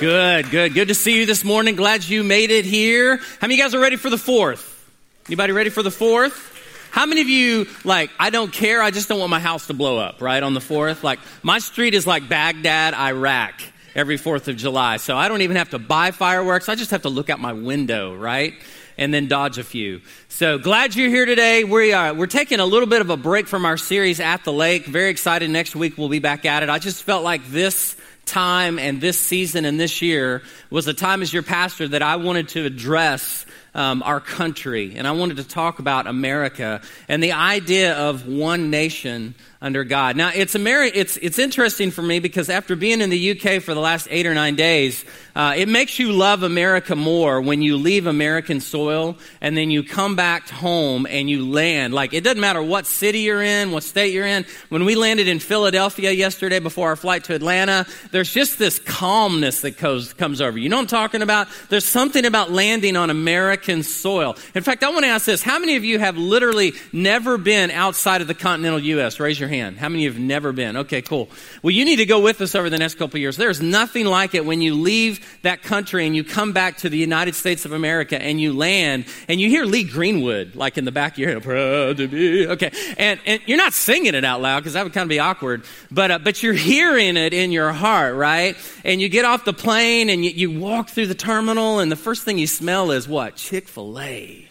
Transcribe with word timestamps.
Good, 0.00 0.50
good. 0.50 0.72
Good 0.72 0.88
to 0.88 0.94
see 0.94 1.18
you 1.18 1.26
this 1.26 1.44
morning. 1.44 1.76
Glad 1.76 2.08
you 2.08 2.24
made 2.24 2.50
it 2.50 2.64
here. 2.64 3.18
How 3.18 3.22
many 3.42 3.52
of 3.52 3.58
you 3.58 3.64
guys 3.64 3.74
are 3.74 3.80
ready 3.80 3.96
for 3.96 4.08
the 4.08 4.16
fourth? 4.16 4.90
Anybody 5.26 5.52
ready 5.52 5.68
for 5.68 5.82
the 5.82 5.90
fourth? 5.90 6.88
How 6.90 7.04
many 7.04 7.20
of 7.20 7.28
you, 7.28 7.66
like, 7.84 8.10
I 8.18 8.30
don't 8.30 8.50
care, 8.50 8.80
I 8.80 8.92
just 8.92 9.10
don't 9.10 9.18
want 9.18 9.28
my 9.28 9.40
house 9.40 9.66
to 9.66 9.74
blow 9.74 9.98
up, 9.98 10.22
right, 10.22 10.42
on 10.42 10.54
the 10.54 10.60
4th? 10.60 11.02
Like, 11.02 11.18
my 11.42 11.58
street 11.58 11.92
is 11.92 12.06
like 12.06 12.30
Baghdad, 12.30 12.94
Iraq, 12.94 13.60
every 13.94 14.16
4th 14.16 14.48
of 14.48 14.56
July. 14.56 14.96
So 14.96 15.18
I 15.18 15.28
don't 15.28 15.42
even 15.42 15.56
have 15.56 15.68
to 15.70 15.78
buy 15.78 16.12
fireworks, 16.12 16.70
I 16.70 16.76
just 16.76 16.92
have 16.92 17.02
to 17.02 17.10
look 17.10 17.28
out 17.28 17.38
my 17.38 17.52
window, 17.52 18.16
right? 18.16 18.54
And 18.96 19.12
then 19.12 19.28
dodge 19.28 19.58
a 19.58 19.64
few. 19.64 20.00
So 20.30 20.56
glad 20.56 20.96
you're 20.96 21.10
here 21.10 21.26
today. 21.26 21.62
We 21.64 21.92
are, 21.92 22.14
we're 22.14 22.26
taking 22.26 22.58
a 22.58 22.66
little 22.66 22.88
bit 22.88 23.02
of 23.02 23.10
a 23.10 23.18
break 23.18 23.48
from 23.48 23.66
our 23.66 23.76
series 23.76 24.18
at 24.18 24.44
the 24.44 24.52
lake. 24.52 24.86
Very 24.86 25.10
excited. 25.10 25.50
Next 25.50 25.76
week 25.76 25.98
we'll 25.98 26.08
be 26.08 26.20
back 26.20 26.46
at 26.46 26.62
it. 26.62 26.70
I 26.70 26.78
just 26.78 27.02
felt 27.02 27.22
like 27.22 27.46
this 27.48 27.96
time 28.30 28.78
and 28.78 29.00
this 29.00 29.18
season 29.18 29.64
and 29.64 29.78
this 29.78 30.00
year 30.00 30.42
was 30.70 30.86
a 30.86 30.94
time 30.94 31.20
as 31.20 31.32
your 31.32 31.42
pastor 31.42 31.88
that 31.88 32.02
I 32.02 32.16
wanted 32.16 32.48
to 32.50 32.64
address 32.64 33.44
um, 33.74 34.02
our 34.02 34.20
country, 34.20 34.94
and 34.96 35.06
I 35.06 35.12
wanted 35.12 35.36
to 35.36 35.44
talk 35.44 35.78
about 35.78 36.06
America 36.06 36.80
and 37.08 37.22
the 37.22 37.32
idea 37.32 37.94
of 37.94 38.26
one 38.26 38.70
nation 38.70 39.34
under 39.62 39.84
God. 39.84 40.16
Now, 40.16 40.30
it's, 40.34 40.54
Ameri- 40.54 40.92
it's, 40.94 41.18
it's 41.18 41.38
interesting 41.38 41.90
for 41.90 42.00
me 42.00 42.18
because 42.18 42.48
after 42.48 42.76
being 42.76 43.02
in 43.02 43.10
the 43.10 43.32
UK 43.32 43.62
for 43.62 43.74
the 43.74 43.80
last 43.80 44.08
eight 44.10 44.26
or 44.26 44.32
nine 44.32 44.56
days, 44.56 45.04
uh, 45.36 45.52
it 45.54 45.68
makes 45.68 45.98
you 45.98 46.12
love 46.12 46.42
America 46.42 46.96
more 46.96 47.42
when 47.42 47.60
you 47.60 47.76
leave 47.76 48.06
American 48.06 48.60
soil 48.60 49.18
and 49.42 49.56
then 49.56 49.70
you 49.70 49.82
come 49.82 50.16
back 50.16 50.48
home 50.48 51.06
and 51.06 51.28
you 51.28 51.46
land. 51.46 51.92
Like, 51.92 52.14
it 52.14 52.24
doesn't 52.24 52.40
matter 52.40 52.62
what 52.62 52.86
city 52.86 53.20
you're 53.20 53.42
in, 53.42 53.70
what 53.70 53.82
state 53.82 54.14
you're 54.14 54.26
in. 54.26 54.46
When 54.70 54.86
we 54.86 54.94
landed 54.94 55.28
in 55.28 55.40
Philadelphia 55.40 56.10
yesterday 56.10 56.58
before 56.58 56.88
our 56.88 56.96
flight 56.96 57.24
to 57.24 57.34
Atlanta, 57.34 57.86
there's 58.12 58.32
just 58.32 58.58
this 58.58 58.78
calmness 58.78 59.60
that 59.60 59.76
goes, 59.78 60.14
comes 60.14 60.40
over. 60.40 60.56
You 60.56 60.70
know 60.70 60.76
what 60.76 60.82
I'm 60.82 60.88
talking 60.88 61.20
about? 61.20 61.48
There's 61.68 61.84
something 61.84 62.24
about 62.24 62.50
landing 62.50 62.96
on 62.96 63.10
American 63.10 63.82
soil. 63.82 64.36
In 64.54 64.62
fact, 64.62 64.82
I 64.82 64.88
want 64.88 65.04
to 65.04 65.08
ask 65.10 65.26
this. 65.26 65.42
How 65.42 65.58
many 65.58 65.76
of 65.76 65.84
you 65.84 65.98
have 65.98 66.16
literally 66.16 66.72
never 66.94 67.36
been 67.36 67.70
outside 67.70 68.22
of 68.22 68.26
the 68.26 68.34
continental 68.34 68.80
U.S.? 68.80 69.20
Raise 69.20 69.38
your 69.38 69.49
hand. 69.50 69.76
How 69.76 69.90
many 69.90 70.06
of 70.06 70.14
you 70.14 70.20
have 70.20 70.26
never 70.26 70.52
been? 70.52 70.78
Okay, 70.78 71.02
cool. 71.02 71.28
Well, 71.62 71.72
you 71.72 71.84
need 71.84 71.96
to 71.96 72.06
go 72.06 72.20
with 72.20 72.40
us 72.40 72.54
over 72.54 72.70
the 72.70 72.78
next 72.78 72.94
couple 72.94 73.20
years. 73.20 73.36
There's 73.36 73.60
nothing 73.60 74.06
like 74.06 74.34
it 74.34 74.46
when 74.46 74.62
you 74.62 74.74
leave 74.74 75.38
that 75.42 75.62
country 75.62 76.06
and 76.06 76.16
you 76.16 76.24
come 76.24 76.52
back 76.52 76.78
to 76.78 76.88
the 76.88 76.96
United 76.96 77.34
States 77.34 77.64
of 77.66 77.72
America 77.72 78.20
and 78.20 78.40
you 78.40 78.54
land 78.54 79.04
and 79.28 79.38
you 79.40 79.50
hear 79.50 79.64
Lee 79.64 79.84
Greenwood 79.84 80.56
like 80.56 80.78
in 80.78 80.86
the 80.86 80.92
back 80.92 81.12
of 81.12 81.18
your 81.18 81.28
head, 81.30 81.42
proud 81.42 81.98
to 81.98 82.08
be. 82.08 82.46
Okay. 82.46 82.70
And, 82.96 83.20
and 83.26 83.42
you're 83.44 83.58
not 83.58 83.74
singing 83.74 84.14
it 84.14 84.24
out 84.24 84.40
loud 84.40 84.60
because 84.60 84.72
that 84.72 84.84
would 84.84 84.94
kind 84.94 85.02
of 85.02 85.10
be 85.10 85.18
awkward, 85.18 85.64
but, 85.90 86.10
uh, 86.10 86.18
but 86.18 86.42
you're 86.42 86.54
hearing 86.54 87.16
it 87.18 87.34
in 87.34 87.52
your 87.52 87.72
heart, 87.72 88.14
right? 88.14 88.56
And 88.84 89.00
you 89.00 89.08
get 89.10 89.24
off 89.24 89.44
the 89.44 89.52
plane 89.52 90.08
and 90.08 90.24
you, 90.24 90.30
you 90.30 90.58
walk 90.58 90.88
through 90.88 91.08
the 91.08 91.14
terminal 91.14 91.80
and 91.80 91.92
the 91.92 91.96
first 91.96 92.24
thing 92.24 92.38
you 92.38 92.46
smell 92.46 92.90
is 92.92 93.06
what? 93.06 93.36
Chick 93.36 93.68
fil 93.68 94.00
A. 94.00 94.46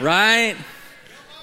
Right? 0.00 0.56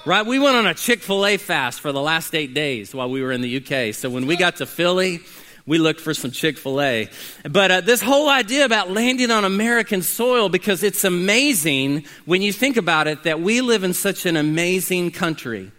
Right? 0.08 0.24
We 0.24 0.38
went 0.38 0.56
on 0.56 0.66
a 0.66 0.72
Chick 0.72 1.02
fil 1.02 1.26
A 1.26 1.36
fast 1.36 1.82
for 1.82 1.92
the 1.92 2.00
last 2.00 2.34
eight 2.34 2.54
days 2.54 2.94
while 2.94 3.10
we 3.10 3.20
were 3.20 3.30
in 3.30 3.42
the 3.42 3.58
UK. 3.58 3.94
So 3.94 4.08
when 4.08 4.26
we 4.26 4.36
got 4.36 4.56
to 4.56 4.64
Philly, 4.64 5.20
we 5.66 5.76
looked 5.76 6.00
for 6.00 6.14
some 6.14 6.30
Chick 6.30 6.56
fil 6.56 6.80
A. 6.80 7.10
But 7.46 7.70
uh, 7.70 7.80
this 7.82 8.00
whole 8.00 8.30
idea 8.30 8.64
about 8.64 8.90
landing 8.90 9.30
on 9.30 9.44
American 9.44 10.00
soil, 10.00 10.48
because 10.48 10.82
it's 10.82 11.04
amazing 11.04 12.06
when 12.24 12.40
you 12.40 12.54
think 12.54 12.78
about 12.78 13.06
it 13.06 13.24
that 13.24 13.42
we 13.42 13.60
live 13.60 13.84
in 13.84 13.92
such 13.92 14.24
an 14.24 14.38
amazing 14.38 15.10
country, 15.10 15.72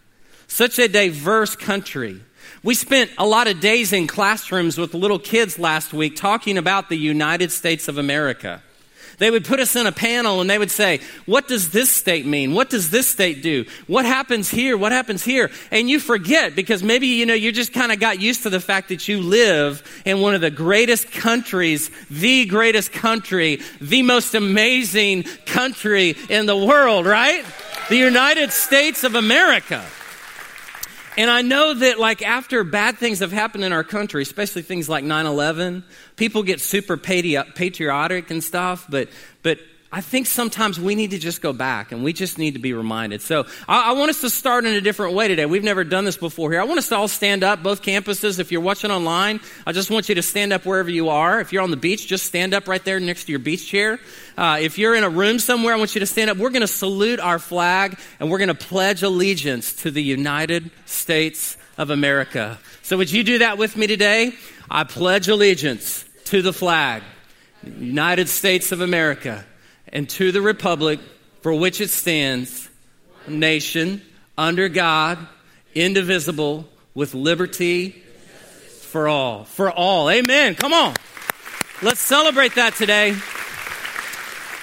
such 0.46 0.78
a 0.78 0.88
diverse 0.88 1.56
country. 1.56 2.22
We 2.62 2.76
spent 2.76 3.10
a 3.18 3.26
lot 3.26 3.48
of 3.48 3.60
days 3.60 3.94
in 3.94 4.06
classrooms 4.06 4.78
with 4.78 4.94
little 4.94 5.18
kids 5.18 5.58
last 5.58 5.92
week 5.92 6.16
talking 6.16 6.60
about 6.60 6.90
the 6.90 6.98
United 6.98 7.52
States 7.52 7.88
of 7.88 7.98
America. 7.98 8.62
They 9.20 9.30
would 9.30 9.45
put 9.45 9.59
us 9.59 9.75
in 9.75 9.86
a 9.86 9.92
panel 9.92 10.42
and 10.42 10.50
they 10.50 10.58
would 10.58 10.72
say, 10.72 11.02
What 11.25 11.48
does 11.48 11.70
this 11.70 11.89
state 11.89 12.25
mean? 12.25 12.53
What 12.53 12.70
does 12.70 12.89
this 12.89 13.08
state 13.08 13.44
do? 13.44 13.66
What 13.86 14.05
happens 14.05 14.49
here? 14.49 14.77
What 14.77 14.92
happens 14.92 15.23
here? 15.23 15.52
And 15.71 15.89
you 15.89 15.99
forget 15.99 16.55
because 16.55 16.82
maybe, 16.82 17.08
you 17.08 17.26
know, 17.26 17.33
you 17.33 17.52
just 17.52 17.73
kind 17.73 17.92
of 17.92 17.99
got 17.99 18.20
used 18.20 18.44
to 18.44 18.49
the 18.49 18.60
fact 18.60 18.89
that 18.89 19.08
you 19.08 19.21
live 19.21 19.83
in 20.05 20.21
one 20.21 20.36
of 20.36 20.42
the 20.42 20.49
greatest 20.49 21.11
countries, 21.11 21.92
the 22.10 22.45
greatest 22.45 22.92
country, 22.92 23.60
the 23.80 24.02
most 24.02 24.33
amazing 24.33 25.23
country 25.45 26.15
in 26.30 26.45
the 26.45 26.58
world, 26.58 27.05
right? 27.05 27.45
The 27.89 27.98
United 27.98 28.52
States 28.52 29.04
of 29.04 29.15
America. 29.15 29.86
And 31.17 31.30
I 31.30 31.42
know 31.42 31.73
that, 31.73 31.99
like, 31.99 32.21
after 32.21 32.64
bad 32.64 32.97
things 32.97 33.20
have 33.20 33.31
happened 33.31 33.64
in 33.64 33.73
our 33.73 33.83
country, 33.83 34.21
especially 34.21 34.61
things 34.61 34.87
like 34.87 35.03
9 35.03 35.25
11, 35.25 35.83
people 36.15 36.43
get 36.43 36.61
super 36.61 36.97
patriotic 36.97 38.31
and 38.31 38.43
stuff, 38.43 38.86
but, 38.89 39.09
but 39.43 39.59
I 39.92 40.02
think 40.02 40.27
sometimes 40.27 40.80
we 40.80 40.94
need 40.94 41.11
to 41.11 41.17
just 41.17 41.42
go 41.42 41.52
back 41.52 41.92
and 41.92 42.04
we 42.04 42.14
just 42.14 42.38
need 42.38 42.54
to 42.54 42.60
be 42.60 42.73
reminded. 42.73 43.23
So 43.23 43.48
I, 43.67 43.89
I, 43.89 43.92
want 43.94 44.11
us 44.11 44.22
to 44.22 44.30
start 44.30 44.66
in 44.66 44.76
a 44.76 44.82
different 44.82 45.16
way 45.16 45.27
today. 45.27 45.48
We've 45.48 45.64
never 45.64 45.83
done 45.83 46.05
this 46.05 46.16
before 46.16 46.52
here. 46.52 46.61
I 46.61 46.66
want 46.66 46.77
us 46.77 46.89
to 46.89 46.95
all 46.95 47.08
stand 47.08 47.44
up, 47.44 47.64
both 47.64 47.82
campuses. 47.82 48.38
If 48.38 48.52
you're 48.52 48.61
watching 48.61 48.92
online, 48.92 49.39
I 49.66 49.72
just 49.72 49.89
want 49.89 50.08
you 50.08 50.14
to 50.16 50.22
stand 50.22 50.54
up 50.54 50.64
wherever 50.64 50.92
you 50.92 51.10
are. 51.10 51.42
If 51.42 51.52
you're 51.52 51.64
on 51.64 51.72
the 51.72 51.77
beach, 51.77 52.05
just 52.05 52.27
stand 52.27 52.54
up 52.54 52.67
right 52.67 52.83
there 52.86 53.00
next 53.00 53.26
to 53.26 53.32
your 53.32 53.39
beach 53.39 53.67
chair. 53.67 54.00
Uh, 54.38 54.60
if 54.61 54.77
you're 54.77 54.94
in 54.94 55.04
a 55.04 55.10
room 55.10 55.39
somewhere, 55.39 55.73
I 55.73 55.77
want 55.77 55.95
you 55.95 56.02
to 56.02 56.06
stand 56.06 56.30
up. 56.30 56.38
We're 56.38 56.52
going 56.52 56.61
to 56.61 56.67
salute 56.67 57.20
our 57.20 57.39
flag 57.39 57.98
and 58.20 58.30
we're 58.30 58.38
going 58.38 58.50
to 58.50 58.54
pledge 58.54 59.02
allegiance 59.02 59.73
to 59.82 59.89
the 59.89 60.04
United 60.04 60.70
States 60.86 61.58
of 61.80 61.89
America. 61.89 62.60
So 62.83 62.95
would 62.98 63.11
you 63.11 63.23
do 63.23 63.39
that 63.39 63.58
with 63.58 63.76
me 63.76 63.88
today? 63.88 64.33
I 64.70 64.83
pledge 64.83 65.30
allegiance 65.30 66.06
to 66.26 66.44
the 66.44 66.54
flag, 66.54 67.02
United 67.64 68.30
States 68.30 68.71
of 68.71 68.82
America 68.82 69.45
and 69.92 70.10
to 70.10 70.32
the 70.32 70.42
republic 70.42 71.00
for 71.42 71.54
which 71.54 71.82
it 71.82 71.89
stands, 71.89 72.70
nation, 73.27 74.02
under 74.38 74.70
God, 74.70 75.17
indivisible, 75.76 76.67
with 76.94 77.14
liberty 77.14 77.92
for 78.82 79.08
all. 79.08 79.45
For 79.45 79.72
all. 79.72 80.10
Amen. 80.10 80.55
Come 80.55 80.73
on. 80.73 80.95
Let's 81.82 82.02
celebrate 82.02 82.55
that 82.55 82.76
today. 82.76 83.16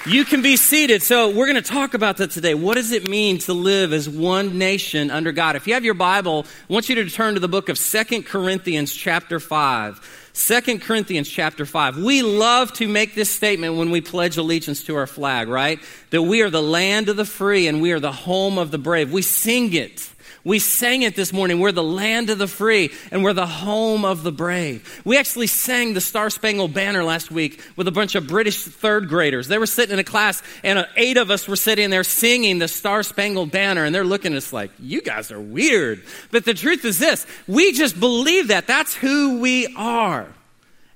You 0.06 0.24
can 0.24 0.40
be 0.40 0.56
seated. 0.56 1.02
So, 1.02 1.30
we're 1.30 1.46
going 1.46 1.60
to 1.60 1.68
talk 1.68 1.94
about 1.94 2.18
that 2.18 2.30
today. 2.30 2.54
What 2.54 2.74
does 2.74 2.92
it 2.92 3.08
mean 3.08 3.38
to 3.38 3.52
live 3.52 3.92
as 3.92 4.08
one 4.08 4.56
nation 4.56 5.10
under 5.10 5.32
God? 5.32 5.56
If 5.56 5.66
you 5.66 5.74
have 5.74 5.84
your 5.84 5.94
Bible, 5.94 6.46
I 6.68 6.72
want 6.72 6.88
you 6.88 6.94
to 6.96 7.10
turn 7.10 7.34
to 7.34 7.40
the 7.40 7.48
book 7.48 7.68
of 7.68 7.76
Second 7.76 8.24
Corinthians, 8.24 8.94
chapter 8.94 9.40
5. 9.40 10.25
Second 10.36 10.82
Corinthians 10.82 11.30
chapter 11.30 11.64
5. 11.64 11.96
We 11.96 12.20
love 12.20 12.70
to 12.74 12.86
make 12.86 13.14
this 13.14 13.30
statement 13.30 13.76
when 13.76 13.90
we 13.90 14.02
pledge 14.02 14.36
allegiance 14.36 14.84
to 14.84 14.94
our 14.96 15.06
flag, 15.06 15.48
right? 15.48 15.80
That 16.10 16.20
we 16.20 16.42
are 16.42 16.50
the 16.50 16.62
land 16.62 17.08
of 17.08 17.16
the 17.16 17.24
free 17.24 17.66
and 17.66 17.80
we 17.80 17.92
are 17.92 18.00
the 18.00 18.12
home 18.12 18.58
of 18.58 18.70
the 18.70 18.76
brave. 18.76 19.10
We 19.10 19.22
sing 19.22 19.72
it. 19.72 20.10
We 20.46 20.60
sang 20.60 21.02
it 21.02 21.16
this 21.16 21.32
morning. 21.32 21.58
We're 21.58 21.72
the 21.72 21.82
land 21.82 22.30
of 22.30 22.38
the 22.38 22.46
free 22.46 22.92
and 23.10 23.24
we're 23.24 23.32
the 23.32 23.48
home 23.48 24.04
of 24.04 24.22
the 24.22 24.30
brave. 24.30 25.02
We 25.04 25.18
actually 25.18 25.48
sang 25.48 25.92
the 25.92 26.00
Star 26.00 26.30
Spangled 26.30 26.72
Banner 26.72 27.02
last 27.02 27.32
week 27.32 27.60
with 27.74 27.88
a 27.88 27.90
bunch 27.90 28.14
of 28.14 28.28
British 28.28 28.62
third 28.62 29.08
graders. 29.08 29.48
They 29.48 29.58
were 29.58 29.66
sitting 29.66 29.94
in 29.94 29.98
a 29.98 30.04
class 30.04 30.44
and 30.62 30.78
uh, 30.78 30.86
eight 30.94 31.16
of 31.16 31.32
us 31.32 31.48
were 31.48 31.56
sitting 31.56 31.90
there 31.90 32.04
singing 32.04 32.60
the 32.60 32.68
Star 32.68 33.02
Spangled 33.02 33.50
Banner 33.50 33.84
and 33.84 33.92
they're 33.92 34.04
looking 34.04 34.34
at 34.34 34.36
us 34.36 34.52
like, 34.52 34.70
you 34.78 35.02
guys 35.02 35.32
are 35.32 35.40
weird. 35.40 36.04
But 36.30 36.44
the 36.44 36.54
truth 36.54 36.84
is 36.84 37.00
this, 37.00 37.26
we 37.48 37.72
just 37.72 37.98
believe 37.98 38.46
that. 38.46 38.68
That's 38.68 38.94
who 38.94 39.40
we 39.40 39.66
are. 39.76 40.32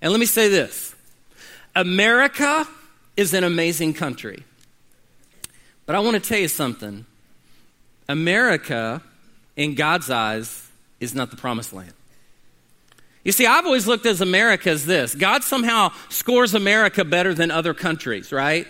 And 0.00 0.12
let 0.12 0.20
me 0.20 0.26
say 0.26 0.46
this 0.46 0.94
America 1.74 2.68
is 3.16 3.34
an 3.34 3.42
amazing 3.42 3.94
country. 3.94 4.44
But 5.86 5.96
I 5.96 5.98
want 5.98 6.14
to 6.14 6.20
tell 6.20 6.38
you 6.38 6.46
something. 6.46 7.04
America 8.08 9.02
in 9.56 9.74
God's 9.74 10.10
eyes, 10.10 10.68
is 11.00 11.14
not 11.14 11.30
the 11.30 11.36
promised 11.36 11.72
land. 11.72 11.92
You 13.24 13.32
see, 13.32 13.46
I've 13.46 13.66
always 13.66 13.86
looked 13.86 14.06
at 14.06 14.20
America 14.20 14.70
as 14.70 14.86
this 14.86 15.14
God 15.14 15.44
somehow 15.44 15.92
scores 16.08 16.54
America 16.54 17.04
better 17.04 17.34
than 17.34 17.50
other 17.50 17.74
countries, 17.74 18.32
right? 18.32 18.66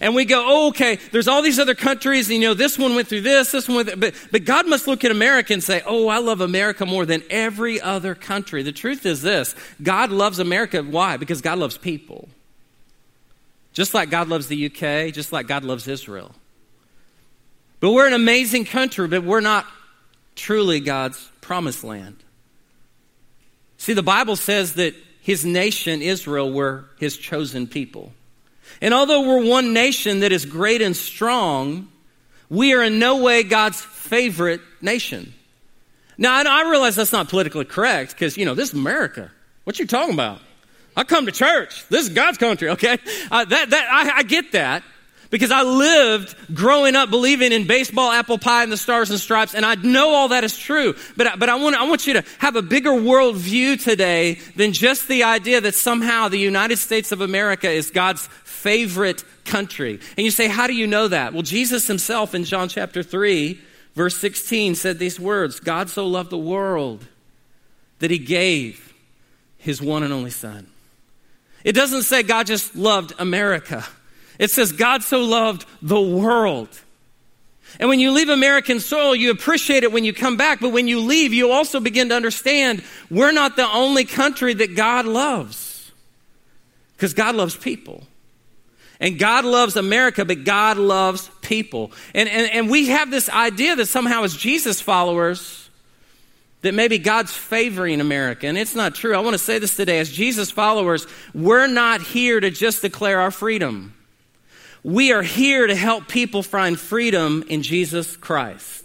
And 0.00 0.14
we 0.14 0.24
go, 0.24 0.44
oh, 0.46 0.68
okay, 0.68 0.96
there's 1.12 1.28
all 1.28 1.42
these 1.42 1.58
other 1.58 1.74
countries, 1.74 2.28
and 2.28 2.42
you 2.42 2.48
know, 2.48 2.54
this 2.54 2.78
one 2.78 2.94
went 2.94 3.08
through 3.08 3.20
this, 3.20 3.52
this 3.52 3.68
one 3.68 3.86
went, 3.86 4.00
but, 4.00 4.14
but 4.32 4.44
God 4.44 4.68
must 4.68 4.86
look 4.86 5.04
at 5.04 5.10
America 5.10 5.52
and 5.52 5.62
say, 5.62 5.80
oh, 5.86 6.08
I 6.08 6.18
love 6.18 6.40
America 6.40 6.84
more 6.84 7.06
than 7.06 7.22
every 7.30 7.80
other 7.80 8.14
country. 8.14 8.62
The 8.62 8.72
truth 8.72 9.06
is 9.06 9.22
this 9.22 9.54
God 9.82 10.10
loves 10.10 10.38
America. 10.38 10.82
Why? 10.82 11.16
Because 11.16 11.40
God 11.40 11.58
loves 11.58 11.78
people. 11.78 12.28
Just 13.72 13.94
like 13.94 14.10
God 14.10 14.28
loves 14.28 14.48
the 14.48 14.66
UK, 14.66 15.12
just 15.12 15.32
like 15.32 15.46
God 15.46 15.62
loves 15.62 15.86
Israel. 15.86 16.34
But 17.80 17.92
we're 17.92 18.06
an 18.06 18.14
amazing 18.14 18.64
country, 18.64 19.06
but 19.06 19.22
we're 19.22 19.40
not 19.40 19.66
truly 20.36 20.80
God's 20.80 21.18
promised 21.40 21.82
land. 21.82 22.22
See, 23.78 23.94
the 23.94 24.02
Bible 24.02 24.36
says 24.36 24.74
that 24.74 24.94
his 25.20 25.44
nation, 25.44 26.02
Israel, 26.02 26.52
were 26.52 26.84
his 26.98 27.16
chosen 27.16 27.66
people. 27.66 28.12
And 28.80 28.94
although 28.94 29.26
we're 29.26 29.48
one 29.48 29.72
nation 29.72 30.20
that 30.20 30.32
is 30.32 30.44
great 30.44 30.82
and 30.82 30.94
strong, 30.94 31.88
we 32.48 32.74
are 32.74 32.82
in 32.82 32.98
no 32.98 33.22
way 33.22 33.42
God's 33.42 33.80
favorite 33.80 34.60
nation. 34.80 35.34
Now, 36.18 36.36
I 36.36 36.70
realize 36.70 36.96
that's 36.96 37.12
not 37.12 37.28
politically 37.28 37.64
correct 37.64 38.12
because, 38.12 38.36
you 38.36 38.44
know, 38.44 38.54
this 38.54 38.70
is 38.70 38.74
America. 38.74 39.30
What 39.64 39.78
you 39.78 39.86
talking 39.86 40.14
about? 40.14 40.40
I 40.96 41.04
come 41.04 41.26
to 41.26 41.32
church. 41.32 41.86
This 41.88 42.06
is 42.06 42.14
God's 42.14 42.38
country, 42.38 42.70
okay? 42.70 42.98
Uh, 43.30 43.44
that, 43.44 43.70
that, 43.70 43.88
I, 43.92 44.18
I 44.18 44.22
get 44.22 44.52
that 44.52 44.82
because 45.30 45.50
I 45.50 45.62
lived 45.62 46.34
growing 46.54 46.94
up 46.94 47.10
believing 47.10 47.52
in 47.52 47.66
baseball, 47.66 48.10
apple 48.10 48.38
pie, 48.38 48.62
and 48.62 48.72
the 48.72 48.76
stars 48.76 49.10
and 49.10 49.18
stripes, 49.18 49.54
and 49.54 49.64
I 49.64 49.74
know 49.76 50.14
all 50.14 50.28
that 50.28 50.44
is 50.44 50.56
true. 50.56 50.94
But, 51.16 51.38
but 51.38 51.48
I, 51.48 51.56
want, 51.56 51.76
I 51.76 51.88
want 51.88 52.06
you 52.06 52.14
to 52.14 52.24
have 52.38 52.56
a 52.56 52.62
bigger 52.62 52.94
world 52.94 53.36
view 53.36 53.76
today 53.76 54.34
than 54.56 54.72
just 54.72 55.08
the 55.08 55.24
idea 55.24 55.60
that 55.60 55.74
somehow 55.74 56.28
the 56.28 56.38
United 56.38 56.78
States 56.78 57.12
of 57.12 57.20
America 57.20 57.70
is 57.70 57.90
God's 57.90 58.26
favorite 58.44 59.24
country. 59.44 60.00
And 60.16 60.24
you 60.24 60.30
say, 60.30 60.48
how 60.48 60.66
do 60.66 60.74
you 60.74 60.86
know 60.86 61.08
that? 61.08 61.32
Well, 61.32 61.42
Jesus 61.42 61.86
himself 61.86 62.34
in 62.34 62.44
John 62.44 62.68
chapter 62.68 63.02
3, 63.02 63.60
verse 63.94 64.16
16 64.16 64.74
said 64.74 64.98
these 64.98 65.18
words 65.20 65.60
God 65.60 65.88
so 65.88 66.06
loved 66.06 66.30
the 66.30 66.38
world 66.38 67.06
that 67.98 68.10
he 68.10 68.18
gave 68.18 68.92
his 69.58 69.80
one 69.80 70.02
and 70.02 70.12
only 70.12 70.30
Son. 70.30 70.66
It 71.64 71.72
doesn't 71.72 72.02
say 72.02 72.22
God 72.22 72.46
just 72.46 72.76
loved 72.76 73.12
America. 73.18 73.84
It 74.38 74.50
says 74.50 74.72
God 74.72 75.02
so 75.02 75.20
loved 75.20 75.66
the 75.82 76.00
world. 76.00 76.68
And 77.78 77.88
when 77.88 78.00
you 78.00 78.12
leave 78.12 78.28
American 78.28 78.80
soil, 78.80 79.14
you 79.14 79.30
appreciate 79.30 79.82
it 79.82 79.92
when 79.92 80.04
you 80.04 80.12
come 80.12 80.36
back, 80.36 80.60
but 80.60 80.70
when 80.70 80.88
you 80.88 81.00
leave, 81.00 81.32
you 81.32 81.50
also 81.50 81.80
begin 81.80 82.08
to 82.08 82.14
understand 82.14 82.82
we're 83.10 83.32
not 83.32 83.56
the 83.56 83.68
only 83.70 84.04
country 84.04 84.54
that 84.54 84.76
God 84.76 85.04
loves. 85.04 85.92
Because 86.96 87.12
God 87.12 87.34
loves 87.34 87.56
people. 87.56 88.04
And 88.98 89.18
God 89.18 89.44
loves 89.44 89.76
America, 89.76 90.24
but 90.24 90.44
God 90.44 90.78
loves 90.78 91.30
people. 91.42 91.92
And, 92.14 92.28
and, 92.28 92.50
and 92.50 92.70
we 92.70 92.88
have 92.88 93.10
this 93.10 93.28
idea 93.28 93.76
that 93.76 93.86
somehow, 93.86 94.22
as 94.22 94.34
Jesus 94.34 94.80
followers, 94.80 95.68
that 96.62 96.72
maybe 96.72 96.98
God's 96.98 97.32
favoring 97.32 98.00
America. 98.00 98.46
And 98.46 98.56
it's 98.56 98.74
not 98.74 98.94
true. 98.94 99.14
I 99.14 99.20
want 99.20 99.34
to 99.34 99.38
say 99.38 99.58
this 99.58 99.76
today. 99.76 99.98
As 99.98 100.10
Jesus 100.10 100.50
followers, 100.50 101.06
we're 101.34 101.66
not 101.66 102.00
here 102.00 102.40
to 102.40 102.50
just 102.50 102.80
declare 102.80 103.20
our 103.20 103.30
freedom. 103.30 103.95
We 104.86 105.10
are 105.10 105.22
here 105.22 105.66
to 105.66 105.74
help 105.74 106.06
people 106.06 106.44
find 106.44 106.78
freedom 106.78 107.42
in 107.48 107.62
Jesus 107.64 108.16
Christ. 108.16 108.84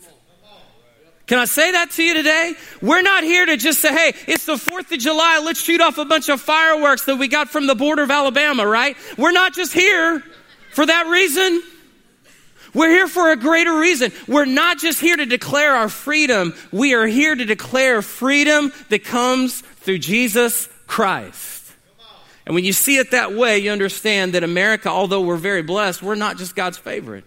Can 1.28 1.38
I 1.38 1.46
say 1.46 1.74
that 1.74 1.92
to 1.92 2.02
you 2.02 2.16
today? 2.16 2.56
We're 2.82 3.04
not 3.04 3.24
here 3.24 3.46
to 3.46 3.56
just 3.56 3.80
say, 3.80 3.90
hey, 3.90 4.14
it's 4.28 4.46
the 4.48 4.56
4th 4.56 4.92
of 4.92 4.98
July, 4.98 5.44
let's 5.46 5.62
shoot 5.62 5.80
off 5.80 6.00
a 6.00 6.06
bunch 6.06 6.28
of 6.30 6.42
fireworks 6.42 7.06
that 7.06 7.18
we 7.18 7.28
got 7.28 7.50
from 7.50 7.68
the 7.68 7.76
border 7.76 8.02
of 8.02 8.10
Alabama, 8.10 8.66
right? 8.66 8.98
We're 9.16 9.32
not 9.32 9.54
just 9.54 9.74
here 9.74 10.24
for 10.72 10.88
that 10.88 11.06
reason. 11.06 11.62
We're 12.74 12.90
here 12.90 13.08
for 13.08 13.30
a 13.30 13.36
greater 13.36 13.78
reason. 13.78 14.12
We're 14.28 14.46
not 14.46 14.80
just 14.80 15.00
here 15.00 15.16
to 15.16 15.28
declare 15.28 15.76
our 15.76 15.88
freedom, 15.88 16.56
we 16.72 16.96
are 16.96 17.06
here 17.06 17.36
to 17.36 17.46
declare 17.46 18.02
freedom 18.02 18.74
that 18.90 19.04
comes 19.04 19.62
through 19.62 20.00
Jesus 20.00 20.68
Christ. 20.88 21.61
And 22.46 22.56
when 22.56 22.64
you 22.64 22.74
see 22.74 22.98
it 22.98 23.12
that 23.12 23.34
way, 23.34 23.60
you 23.60 23.72
understand 23.72 24.34
that 24.34 24.44
America, 24.44 24.90
although 24.90 25.22
we're 25.22 25.38
very 25.38 25.62
blessed, 25.62 26.02
we're 26.02 26.16
not 26.16 26.38
just 26.38 26.56
God's 26.56 26.78
favorite. 26.78 27.24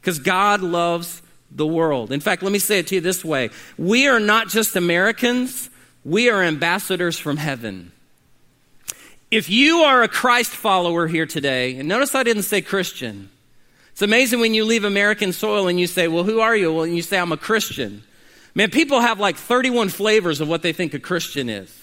Because 0.00 0.18
God 0.18 0.60
loves 0.60 1.22
the 1.50 1.66
world. 1.66 2.12
In 2.12 2.20
fact, 2.20 2.42
let 2.42 2.52
me 2.52 2.58
say 2.58 2.78
it 2.78 2.86
to 2.88 2.96
you 2.96 3.00
this 3.00 3.24
way 3.24 3.50
we 3.76 4.08
are 4.08 4.20
not 4.20 4.48
just 4.48 4.76
Americans, 4.76 5.70
we 6.04 6.30
are 6.30 6.42
ambassadors 6.42 7.18
from 7.18 7.36
heaven. 7.36 7.92
If 9.30 9.48
you 9.48 9.78
are 9.78 10.02
a 10.02 10.08
Christ 10.08 10.50
follower 10.50 11.06
here 11.06 11.26
today, 11.26 11.76
and 11.76 11.88
notice 11.88 12.14
I 12.14 12.22
didn't 12.22 12.42
say 12.42 12.60
Christian. 12.60 13.30
It's 13.92 14.02
amazing 14.02 14.40
when 14.40 14.54
you 14.54 14.64
leave 14.64 14.84
American 14.84 15.32
soil 15.32 15.68
and 15.68 15.78
you 15.78 15.86
say, 15.86 16.08
Well, 16.08 16.24
who 16.24 16.40
are 16.40 16.56
you? 16.56 16.72
Well, 16.72 16.84
and 16.84 16.96
you 16.96 17.02
say, 17.02 17.18
I'm 17.18 17.32
a 17.32 17.36
Christian. 17.36 18.02
Man, 18.54 18.70
people 18.70 19.00
have 19.00 19.20
like 19.20 19.36
31 19.36 19.88
flavors 19.90 20.40
of 20.40 20.48
what 20.48 20.62
they 20.62 20.72
think 20.72 20.94
a 20.94 20.98
Christian 20.98 21.48
is. 21.48 21.81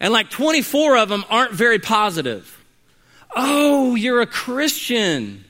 And 0.00 0.12
like 0.12 0.30
24 0.30 0.96
of 0.96 1.08
them 1.08 1.24
aren't 1.28 1.52
very 1.52 1.78
positive. 1.78 2.54
Oh, 3.34 3.94
you're 3.94 4.20
a 4.20 4.26
Christian. 4.26 5.44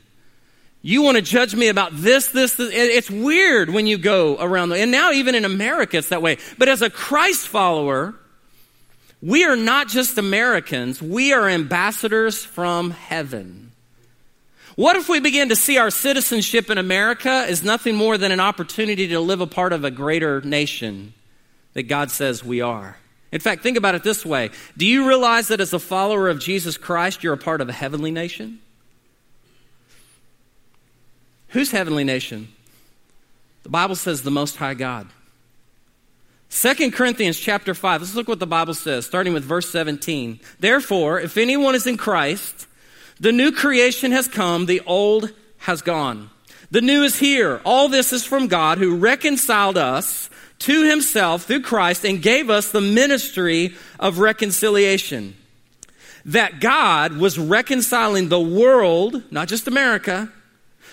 You 0.83 1.03
want 1.03 1.17
to 1.17 1.23
judge 1.23 1.55
me 1.55 1.69
about 1.69 1.93
this, 1.95 2.29
this, 2.29 2.55
this. 2.55 2.71
It's 2.73 3.11
weird 3.11 3.71
when 3.71 3.87
you 3.87 3.99
go 3.99 4.37
around. 4.39 4.73
And 4.73 4.91
now, 4.91 5.13
even 5.13 5.35
in 5.35 5.45
America, 5.45 5.99
it's 5.99 6.09
that 6.09 6.23
way. 6.23 6.39
But 6.57 6.69
as 6.69 6.83
a 6.83 6.91
Christ 6.91 7.49
follower, 7.49 8.15
we 9.21 9.45
are 9.45 9.57
not 9.57 9.89
just 9.89 10.17
Americans, 10.17 11.03
we 11.03 11.33
are 11.33 11.49
ambassadors 11.49 12.45
from 12.45 12.93
heaven. 12.93 13.73
What 14.77 14.95
if 14.95 15.09
we 15.09 15.19
begin 15.19 15.49
to 15.49 15.57
see 15.57 15.77
our 15.77 15.91
citizenship 15.91 16.71
in 16.71 16.79
America 16.79 17.45
as 17.49 17.65
nothing 17.65 17.97
more 17.97 18.17
than 18.17 18.31
an 18.31 18.39
opportunity 18.39 19.09
to 19.09 19.19
live 19.19 19.41
a 19.41 19.47
part 19.47 19.73
of 19.73 19.83
a 19.83 19.91
greater 19.91 20.41
nation 20.41 21.15
that 21.73 21.85
God 21.85 22.13
says 22.13 22.45
we 22.45 22.61
are? 22.61 22.97
In 23.31 23.41
fact, 23.41 23.63
think 23.63 23.77
about 23.77 23.95
it 23.95 24.03
this 24.03 24.25
way 24.25 24.51
Do 24.77 24.87
you 24.87 25.07
realize 25.07 25.49
that 25.49 25.61
as 25.61 25.73
a 25.73 25.79
follower 25.79 26.29
of 26.29 26.41
Jesus 26.41 26.77
Christ, 26.77 27.23
you're 27.23 27.35
a 27.35 27.39
part 27.39 27.61
of 27.61 27.69
a 27.69 27.73
heavenly 27.73 28.11
nation? 28.11 28.61
Whose 31.49 31.71
heavenly 31.71 32.05
nation? 32.05 32.49
The 33.63 33.71
Bible 33.71 33.97
says 33.97 34.23
the 34.23 34.31
Most 34.31 34.57
High 34.57 34.75
God. 34.75 35.09
2 36.51 36.91
Corinthians 36.91 37.39
chapter 37.39 37.75
5, 37.75 38.01
let's 38.01 38.15
look 38.15 38.29
what 38.29 38.39
the 38.39 38.47
Bible 38.47 38.73
says, 38.73 39.05
starting 39.05 39.35
with 39.35 39.45
verse 39.45 39.69
17. 39.71 40.41
Therefore, 40.59 41.21
if 41.21 41.37
anyone 41.37 41.75
is 41.75 41.87
in 41.87 41.99
Christ, 41.99 42.67
the 43.21 43.33
new 43.33 43.53
creation 43.53 44.13
has 44.13 44.29
come, 44.29 44.67
the 44.67 44.81
old 44.87 45.31
has 45.59 45.83
gone. 45.83 46.31
The 46.71 46.81
new 46.81 47.03
is 47.03 47.19
here. 47.19 47.61
All 47.65 47.89
this 47.89 48.13
is 48.13 48.25
from 48.25 48.47
God 48.47 48.79
who 48.79 48.97
reconciled 48.97 49.77
us 49.77 50.31
to 50.61 50.89
himself 50.89 51.45
through 51.45 51.63
Christ 51.63 52.05
and 52.05 52.21
gave 52.21 52.51
us 52.51 52.71
the 52.71 52.81
ministry 52.81 53.75
of 53.99 54.19
reconciliation. 54.19 55.37
That 56.25 56.61
God 56.61 57.17
was 57.17 57.39
reconciling 57.39 58.29
the 58.29 58.41
world, 58.41 59.23
not 59.31 59.49
just 59.49 59.69
America, 59.69 60.31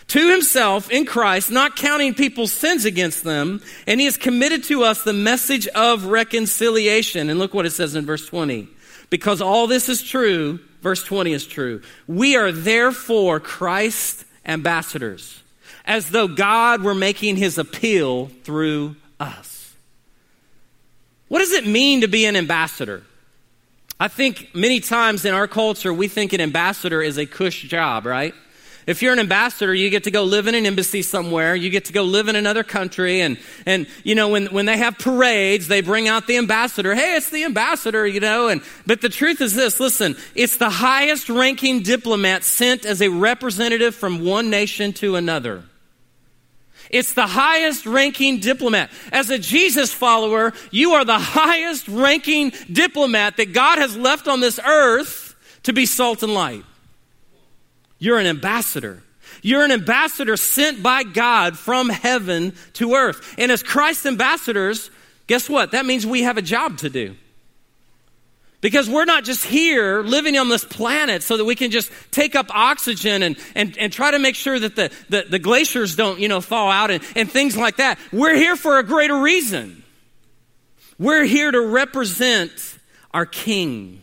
to 0.07 0.31
himself 0.31 0.91
in 0.91 1.05
Christ, 1.05 1.49
not 1.49 1.75
counting 1.75 2.13
people's 2.13 2.51
sins 2.51 2.85
against 2.85 3.23
them, 3.23 3.61
and 3.87 3.99
he 3.99 4.05
has 4.05 4.17
committed 4.17 4.63
to 4.65 4.83
us 4.83 5.03
the 5.03 5.13
message 5.13 5.67
of 5.67 6.05
reconciliation. 6.05 7.29
And 7.29 7.39
look 7.39 7.53
what 7.53 7.65
it 7.65 7.71
says 7.71 7.95
in 7.95 8.05
verse 8.05 8.27
20. 8.27 8.67
Because 9.09 9.41
all 9.41 9.67
this 9.67 9.89
is 9.89 10.03
true, 10.03 10.59
verse 10.81 11.03
20 11.03 11.33
is 11.33 11.47
true. 11.47 11.81
We 12.07 12.35
are 12.35 12.51
therefore 12.51 13.39
Christ's 13.39 14.25
ambassadors, 14.45 15.41
as 15.85 16.11
though 16.11 16.27
God 16.27 16.83
were 16.83 16.95
making 16.95 17.37
his 17.37 17.57
appeal 17.57 18.27
through 18.43 18.95
us. 19.19 19.54
What 21.27 21.39
does 21.39 21.51
it 21.51 21.65
mean 21.65 22.01
to 22.01 22.07
be 22.07 22.25
an 22.25 22.35
ambassador? 22.35 23.03
I 23.99 24.07
think 24.07 24.53
many 24.53 24.79
times 24.79 25.25
in 25.25 25.33
our 25.33 25.47
culture, 25.47 25.93
we 25.93 26.07
think 26.07 26.33
an 26.33 26.41
ambassador 26.41 27.01
is 27.01 27.17
a 27.17 27.25
cush 27.25 27.63
job, 27.63 28.05
right? 28.05 28.33
If 28.87 29.01
you're 29.01 29.13
an 29.13 29.19
ambassador, 29.19 29.73
you 29.73 29.89
get 29.89 30.03
to 30.03 30.11
go 30.11 30.23
live 30.23 30.47
in 30.47 30.53
an 30.53 30.65
embassy 30.65 31.01
somewhere. 31.01 31.55
You 31.55 31.71
get 31.71 31.85
to 31.85 31.93
go 31.93 32.03
live 32.03 32.27
in 32.27 32.35
another 32.35 32.63
country. 32.63 33.21
And, 33.21 33.39
and 33.65 33.87
you 34.03 34.13
know, 34.13 34.29
when, 34.29 34.47
when 34.47 34.67
they 34.67 34.77
have 34.77 34.99
parades, 34.99 35.67
they 35.67 35.81
bring 35.81 36.07
out 36.07 36.27
the 36.27 36.37
ambassador. 36.37 36.93
Hey, 36.93 37.15
it's 37.15 37.31
the 37.31 37.45
ambassador, 37.45 38.05
you 38.05 38.19
know. 38.19 38.47
And, 38.47 38.61
but 38.85 39.01
the 39.01 39.09
truth 39.09 39.41
is 39.41 39.55
this 39.55 39.79
listen, 39.79 40.15
it's 40.35 40.57
the 40.57 40.69
highest 40.69 41.29
ranking 41.29 41.81
diplomat 41.81 42.43
sent 42.43 42.85
as 42.85 43.01
a 43.01 43.07
representative 43.07 43.95
from 43.95 44.23
one 44.23 44.51
nation 44.51 44.93
to 44.93 45.15
another. 45.15 45.63
It's 46.89 47.13
the 47.13 47.27
highest 47.27 47.85
ranking 47.85 48.39
diplomat. 48.39 48.91
As 49.11 49.29
a 49.29 49.39
Jesus 49.39 49.91
follower, 49.93 50.53
you 50.71 50.93
are 50.93 51.05
the 51.05 51.19
highest 51.19 51.87
ranking 51.87 52.51
diplomat 52.71 53.37
that 53.37 53.53
God 53.53 53.77
has 53.77 53.95
left 53.97 54.27
on 54.27 54.39
this 54.39 54.59
earth 54.59 55.35
to 55.63 55.73
be 55.73 55.85
salt 55.85 56.23
and 56.23 56.33
light. 56.33 56.63
You're 57.97 58.19
an 58.19 58.27
ambassador. 58.27 59.01
You're 59.41 59.63
an 59.63 59.71
ambassador 59.71 60.37
sent 60.37 60.81
by 60.81 61.03
God 61.03 61.57
from 61.57 61.89
heaven 61.89 62.53
to 62.73 62.93
earth. 62.93 63.35
And 63.37 63.51
as 63.51 63.63
Christ's 63.63 64.05
ambassadors, 64.05 64.89
guess 65.27 65.49
what? 65.49 65.71
That 65.71 65.85
means 65.85 66.05
we 66.05 66.23
have 66.23 66.37
a 66.37 66.41
job 66.41 66.77
to 66.79 66.89
do. 66.89 67.15
Because 68.65 68.89
we're 68.89 69.05
not 69.05 69.23
just 69.23 69.45
here 69.45 70.01
living 70.01 70.35
on 70.39 70.49
this 70.49 70.65
planet 70.65 71.21
so 71.21 71.37
that 71.37 71.45
we 71.45 71.53
can 71.53 71.69
just 71.69 71.91
take 72.09 72.33
up 72.33 72.47
oxygen 72.49 73.21
and, 73.21 73.37
and, 73.53 73.77
and 73.77 73.93
try 73.93 74.09
to 74.09 74.17
make 74.17 74.33
sure 74.33 74.59
that 74.59 74.75
the, 74.75 74.91
the, 75.07 75.25
the 75.29 75.37
glaciers 75.37 75.95
don't, 75.95 76.19
you 76.19 76.27
know, 76.27 76.41
thaw 76.41 76.71
out 76.71 76.89
and, 76.89 77.03
and 77.15 77.29
things 77.29 77.55
like 77.55 77.75
that. 77.75 77.99
We're 78.11 78.33
here 78.33 78.55
for 78.55 78.79
a 78.79 78.83
greater 78.83 79.19
reason. 79.21 79.83
We're 80.97 81.25
here 81.25 81.51
to 81.51 81.61
represent 81.61 82.79
our 83.13 83.27
king 83.27 84.01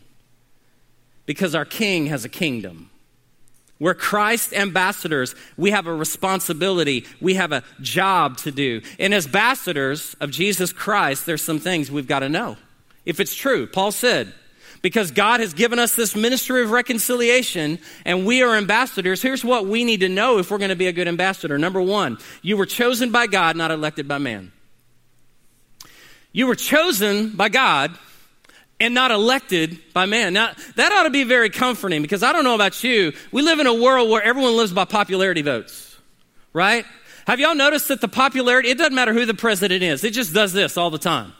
because 1.26 1.56
our 1.56 1.64
king 1.64 2.06
has 2.06 2.24
a 2.24 2.28
kingdom. 2.28 2.88
We're 3.80 3.94
Christ 3.94 4.52
ambassadors. 4.52 5.34
We 5.56 5.72
have 5.72 5.88
a 5.88 5.92
responsibility. 5.92 7.04
We 7.20 7.34
have 7.34 7.50
a 7.50 7.64
job 7.80 8.36
to 8.36 8.52
do. 8.52 8.82
And 9.00 9.12
as 9.12 9.26
ambassadors 9.26 10.14
of 10.20 10.30
Jesus 10.30 10.72
Christ, 10.72 11.26
there's 11.26 11.42
some 11.42 11.58
things 11.58 11.90
we've 11.90 12.06
got 12.06 12.20
to 12.20 12.28
know. 12.28 12.58
If 13.04 13.18
it's 13.18 13.34
true, 13.34 13.66
Paul 13.66 13.90
said, 13.90 14.32
because 14.82 15.12
God 15.12 15.40
has 15.40 15.54
given 15.54 15.78
us 15.78 15.94
this 15.94 16.14
ministry 16.14 16.62
of 16.62 16.72
reconciliation 16.72 17.78
and 18.04 18.26
we 18.26 18.42
are 18.42 18.56
ambassadors, 18.56 19.22
here's 19.22 19.44
what 19.44 19.66
we 19.66 19.84
need 19.84 20.00
to 20.00 20.08
know 20.08 20.38
if 20.38 20.50
we're 20.50 20.58
going 20.58 20.70
to 20.70 20.76
be 20.76 20.88
a 20.88 20.92
good 20.92 21.08
ambassador. 21.08 21.56
Number 21.56 21.80
one, 21.80 22.18
you 22.42 22.56
were 22.56 22.66
chosen 22.66 23.12
by 23.12 23.28
God, 23.28 23.56
not 23.56 23.70
elected 23.70 24.08
by 24.08 24.18
man. 24.18 24.52
You 26.32 26.46
were 26.46 26.56
chosen 26.56 27.30
by 27.30 27.48
God 27.48 27.96
and 28.80 28.94
not 28.94 29.12
elected 29.12 29.78
by 29.94 30.06
man. 30.06 30.32
Now, 30.32 30.52
that 30.74 30.92
ought 30.92 31.04
to 31.04 31.10
be 31.10 31.22
very 31.22 31.50
comforting 31.50 32.02
because 32.02 32.24
I 32.24 32.32
don't 32.32 32.42
know 32.42 32.56
about 32.56 32.82
you. 32.82 33.12
We 33.30 33.42
live 33.42 33.60
in 33.60 33.68
a 33.68 33.74
world 33.74 34.10
where 34.10 34.22
everyone 34.22 34.56
lives 34.56 34.72
by 34.72 34.86
popularity 34.86 35.42
votes, 35.42 35.96
right? 36.52 36.84
Have 37.28 37.38
y'all 37.38 37.54
noticed 37.54 37.88
that 37.88 38.00
the 38.00 38.08
popularity, 38.08 38.70
it 38.70 38.78
doesn't 38.78 38.94
matter 38.94 39.12
who 39.12 39.26
the 39.26 39.34
president 39.34 39.84
is, 39.84 40.02
it 40.02 40.12
just 40.12 40.34
does 40.34 40.52
this 40.52 40.76
all 40.76 40.90
the 40.90 40.98
time. 40.98 41.32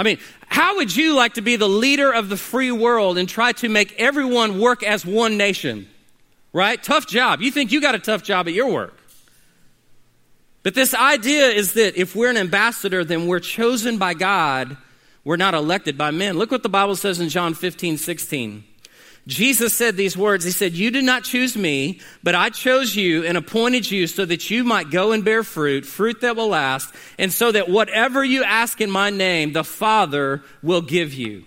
I 0.00 0.02
mean, 0.02 0.18
how 0.46 0.76
would 0.76 0.96
you 0.96 1.14
like 1.14 1.34
to 1.34 1.42
be 1.42 1.56
the 1.56 1.68
leader 1.68 2.10
of 2.10 2.30
the 2.30 2.38
free 2.38 2.72
world 2.72 3.18
and 3.18 3.28
try 3.28 3.52
to 3.52 3.68
make 3.68 3.92
everyone 4.00 4.58
work 4.58 4.82
as 4.82 5.04
one 5.04 5.36
nation? 5.36 5.90
Right? 6.54 6.82
Tough 6.82 7.06
job. 7.06 7.42
You 7.42 7.50
think 7.50 7.70
you 7.70 7.82
got 7.82 7.94
a 7.94 7.98
tough 7.98 8.22
job 8.22 8.48
at 8.48 8.54
your 8.54 8.72
work. 8.72 8.98
But 10.62 10.74
this 10.74 10.94
idea 10.94 11.48
is 11.48 11.74
that 11.74 12.00
if 12.00 12.16
we're 12.16 12.30
an 12.30 12.38
ambassador, 12.38 13.04
then 13.04 13.26
we're 13.26 13.40
chosen 13.40 13.98
by 13.98 14.14
God. 14.14 14.78
We're 15.22 15.36
not 15.36 15.52
elected 15.52 15.98
by 15.98 16.12
men. 16.12 16.38
Look 16.38 16.50
what 16.50 16.62
the 16.62 16.70
Bible 16.70 16.96
says 16.96 17.20
in 17.20 17.28
John 17.28 17.52
15, 17.52 17.98
16. 17.98 18.64
Jesus 19.26 19.74
said 19.74 19.96
these 19.96 20.16
words. 20.16 20.44
He 20.44 20.50
said, 20.50 20.72
You 20.72 20.90
did 20.90 21.04
not 21.04 21.24
choose 21.24 21.56
me, 21.56 22.00
but 22.22 22.34
I 22.34 22.50
chose 22.50 22.96
you 22.96 23.24
and 23.24 23.36
appointed 23.36 23.90
you 23.90 24.06
so 24.06 24.24
that 24.24 24.50
you 24.50 24.64
might 24.64 24.90
go 24.90 25.12
and 25.12 25.24
bear 25.24 25.42
fruit, 25.44 25.84
fruit 25.86 26.20
that 26.22 26.36
will 26.36 26.48
last, 26.48 26.94
and 27.18 27.32
so 27.32 27.52
that 27.52 27.68
whatever 27.68 28.24
you 28.24 28.42
ask 28.42 28.80
in 28.80 28.90
my 28.90 29.10
name, 29.10 29.52
the 29.52 29.64
Father 29.64 30.42
will 30.62 30.80
give 30.80 31.14
you. 31.14 31.44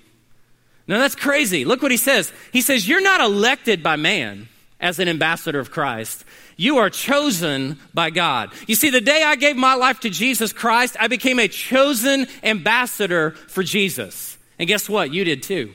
Now 0.87 0.99
that's 0.99 1.15
crazy. 1.15 1.65
Look 1.65 1.81
what 1.81 1.91
he 1.91 1.97
says. 1.97 2.31
He 2.51 2.61
says, 2.61 2.87
You're 2.87 3.01
not 3.01 3.21
elected 3.21 3.81
by 3.81 3.95
man 3.95 4.47
as 4.79 4.99
an 4.99 5.07
ambassador 5.07 5.59
of 5.59 5.71
Christ. 5.71 6.25
You 6.55 6.77
are 6.77 6.89
chosen 6.89 7.79
by 7.93 8.11
God. 8.11 8.51
You 8.67 8.75
see, 8.75 8.91
the 8.91 9.01
day 9.01 9.23
I 9.23 9.35
gave 9.35 9.55
my 9.55 9.73
life 9.73 10.01
to 10.01 10.09
Jesus 10.09 10.53
Christ, 10.53 10.95
I 10.99 11.07
became 11.07 11.39
a 11.39 11.47
chosen 11.47 12.27
ambassador 12.43 13.31
for 13.31 13.63
Jesus. 13.63 14.37
And 14.59 14.67
guess 14.67 14.87
what? 14.87 15.11
You 15.11 15.23
did 15.23 15.41
too. 15.41 15.73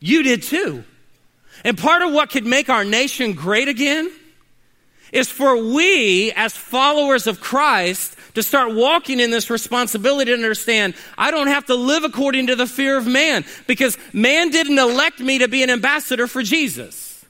You 0.00 0.22
did 0.22 0.42
too. 0.42 0.84
And 1.64 1.76
part 1.76 2.02
of 2.02 2.12
what 2.12 2.30
could 2.30 2.46
make 2.46 2.68
our 2.68 2.84
nation 2.84 3.32
great 3.32 3.68
again 3.68 4.10
is 5.12 5.28
for 5.28 5.56
we, 5.72 6.32
as 6.32 6.56
followers 6.56 7.26
of 7.26 7.40
Christ, 7.40 8.16
to 8.34 8.42
start 8.42 8.74
walking 8.74 9.20
in 9.20 9.30
this 9.30 9.50
responsibility 9.50 10.30
to 10.30 10.34
understand 10.34 10.94
I 11.16 11.30
don't 11.30 11.48
have 11.48 11.66
to 11.66 11.74
live 11.74 12.04
according 12.04 12.48
to 12.48 12.56
the 12.56 12.66
fear 12.66 12.96
of 12.96 13.06
man 13.06 13.44
because 13.66 13.96
man 14.12 14.50
didn't 14.50 14.78
elect 14.78 15.18
me 15.20 15.38
to 15.38 15.48
be 15.48 15.62
an 15.62 15.70
ambassador 15.70 16.26
for 16.26 16.42
Jesus. 16.42 17.24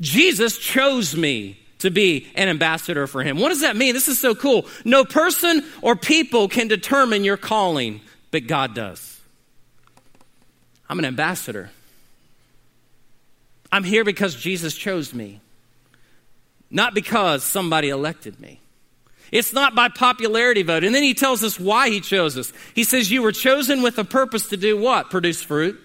Jesus 0.00 0.58
chose 0.58 1.16
me 1.16 1.58
to 1.80 1.90
be 1.90 2.26
an 2.34 2.48
ambassador 2.48 3.06
for 3.06 3.22
him. 3.22 3.38
What 3.38 3.50
does 3.50 3.60
that 3.60 3.76
mean? 3.76 3.94
This 3.94 4.08
is 4.08 4.18
so 4.18 4.34
cool. 4.34 4.66
No 4.84 5.04
person 5.04 5.64
or 5.82 5.94
people 5.94 6.48
can 6.48 6.66
determine 6.66 7.24
your 7.24 7.36
calling, 7.36 8.00
but 8.30 8.46
God 8.46 8.74
does. 8.74 9.20
I'm 10.88 10.98
an 10.98 11.04
ambassador. 11.04 11.70
I'm 13.70 13.84
here 13.84 14.04
because 14.04 14.34
Jesus 14.34 14.74
chose 14.74 15.12
me, 15.12 15.40
not 16.70 16.94
because 16.94 17.44
somebody 17.44 17.88
elected 17.88 18.40
me. 18.40 18.60
It's 19.30 19.52
not 19.52 19.74
by 19.74 19.88
popularity 19.88 20.62
vote. 20.62 20.84
And 20.84 20.94
then 20.94 21.02
he 21.02 21.14
tells 21.14 21.44
us 21.44 21.60
why 21.60 21.90
he 21.90 22.00
chose 22.00 22.38
us. 22.38 22.52
He 22.74 22.84
says, 22.84 23.10
You 23.10 23.22
were 23.22 23.32
chosen 23.32 23.82
with 23.82 23.98
a 23.98 24.04
purpose 24.04 24.48
to 24.48 24.56
do 24.56 24.78
what? 24.78 25.10
Produce 25.10 25.42
fruit. 25.42 25.78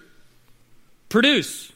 Produce. 1.08 1.70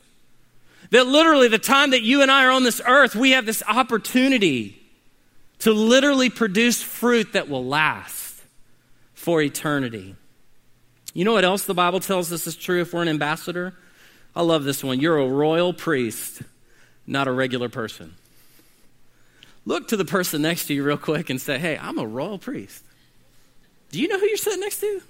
That 0.90 1.06
literally, 1.06 1.48
the 1.48 1.58
time 1.58 1.90
that 1.90 2.02
you 2.02 2.22
and 2.22 2.30
I 2.30 2.46
are 2.46 2.50
on 2.50 2.64
this 2.64 2.80
earth, 2.86 3.14
we 3.14 3.32
have 3.32 3.44
this 3.44 3.62
opportunity 3.68 4.80
to 5.58 5.72
literally 5.72 6.30
produce 6.30 6.80
fruit 6.80 7.34
that 7.34 7.48
will 7.48 7.64
last 7.64 8.40
for 9.12 9.42
eternity. 9.42 10.14
You 11.12 11.24
know 11.24 11.32
what 11.32 11.44
else 11.44 11.64
the 11.64 11.74
Bible 11.74 12.00
tells 12.00 12.32
us 12.32 12.46
is 12.46 12.56
true 12.56 12.80
if 12.80 12.94
we're 12.94 13.02
an 13.02 13.08
ambassador? 13.08 13.74
I 14.38 14.42
love 14.42 14.62
this 14.62 14.84
one. 14.84 15.00
You're 15.00 15.18
a 15.18 15.26
royal 15.26 15.72
priest, 15.72 16.42
not 17.08 17.26
a 17.26 17.32
regular 17.32 17.68
person. 17.68 18.14
Look 19.66 19.88
to 19.88 19.96
the 19.96 20.04
person 20.04 20.42
next 20.42 20.68
to 20.68 20.74
you 20.74 20.84
real 20.84 20.96
quick 20.96 21.28
and 21.28 21.40
say, 21.40 21.58
Hey, 21.58 21.76
I'm 21.76 21.98
a 21.98 22.06
royal 22.06 22.38
priest. 22.38 22.84
Do 23.90 24.00
you 24.00 24.06
know 24.06 24.16
who 24.16 24.26
you're 24.26 24.36
sitting 24.36 24.60
next 24.60 24.78
to? 24.78 25.02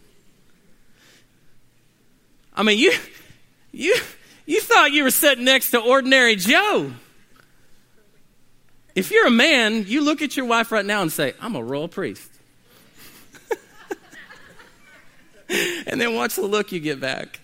I 2.55 2.63
mean, 2.63 2.79
you, 2.79 2.95
you, 3.71 3.97
you 4.47 4.63
thought 4.63 4.93
you 4.93 5.05
were 5.05 5.11
sitting 5.11 5.45
next 5.45 5.73
to 5.73 5.79
ordinary 5.79 6.37
Joe. 6.37 6.91
If 8.95 9.11
you're 9.11 9.27
a 9.27 9.31
man, 9.31 9.85
you 9.87 10.01
look 10.01 10.23
at 10.23 10.39
your 10.39 10.47
wife 10.47 10.73
right 10.73 10.87
now 10.87 11.03
and 11.03 11.13
say, 11.13 11.35
I'm 11.39 11.55
a 11.55 11.63
royal 11.63 11.89
priest. 11.89 12.31
and 15.51 16.01
then 16.01 16.15
watch 16.15 16.37
the 16.37 16.47
look 16.47 16.73
you 16.73 16.81
get 16.81 16.99
back. 16.99 17.41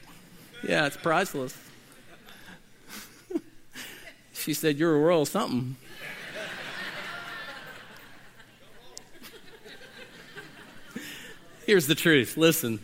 Yeah, 0.67 0.87
it's 0.87 0.97
priceless. 0.97 1.55
She 4.44 4.54
said, 4.54 4.78
You're 4.78 4.94
a 4.94 5.00
royal 5.00 5.26
something. 5.26 5.76
Here's 11.66 11.86
the 11.86 11.94
truth 11.94 12.36
listen, 12.36 12.80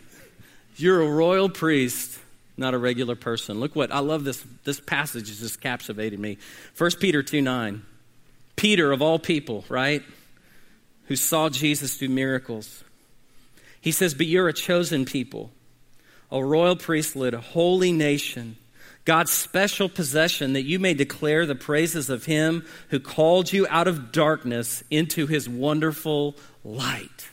you're 0.75 1.01
a 1.01 1.09
royal 1.09 1.49
priest 1.49 2.17
not 2.61 2.73
a 2.73 2.77
regular 2.77 3.15
person. 3.15 3.59
Look 3.59 3.75
what 3.75 3.91
I 3.91 3.99
love 3.99 4.23
this 4.23 4.45
this 4.63 4.79
passage 4.79 5.27
has 5.27 5.39
just 5.39 5.59
captivated 5.59 6.19
me. 6.19 6.37
1 6.77 6.91
Peter 6.99 7.21
2 7.21 7.41
9. 7.41 7.81
Peter 8.55 8.91
of 8.91 9.01
all 9.01 9.19
people, 9.19 9.65
right? 9.67 10.03
Who 11.07 11.15
saw 11.15 11.49
Jesus 11.49 11.97
do 11.97 12.07
miracles. 12.07 12.83
He 13.81 13.91
says, 13.91 14.13
But 14.13 14.27
you're 14.27 14.47
a 14.47 14.53
chosen 14.53 15.05
people, 15.05 15.51
a 16.31 16.43
royal 16.43 16.75
priesthood, 16.75 17.33
a 17.33 17.41
holy 17.41 17.91
nation, 17.91 18.55
God's 19.03 19.31
special 19.31 19.89
possession, 19.89 20.53
that 20.53 20.63
you 20.63 20.77
may 20.77 20.93
declare 20.93 21.45
the 21.45 21.55
praises 21.55 22.09
of 22.09 22.25
him 22.25 22.65
who 22.89 22.99
called 22.99 23.51
you 23.51 23.65
out 23.69 23.87
of 23.87 24.11
darkness 24.11 24.83
into 24.91 25.25
his 25.27 25.49
wonderful 25.49 26.35
light. 26.63 27.30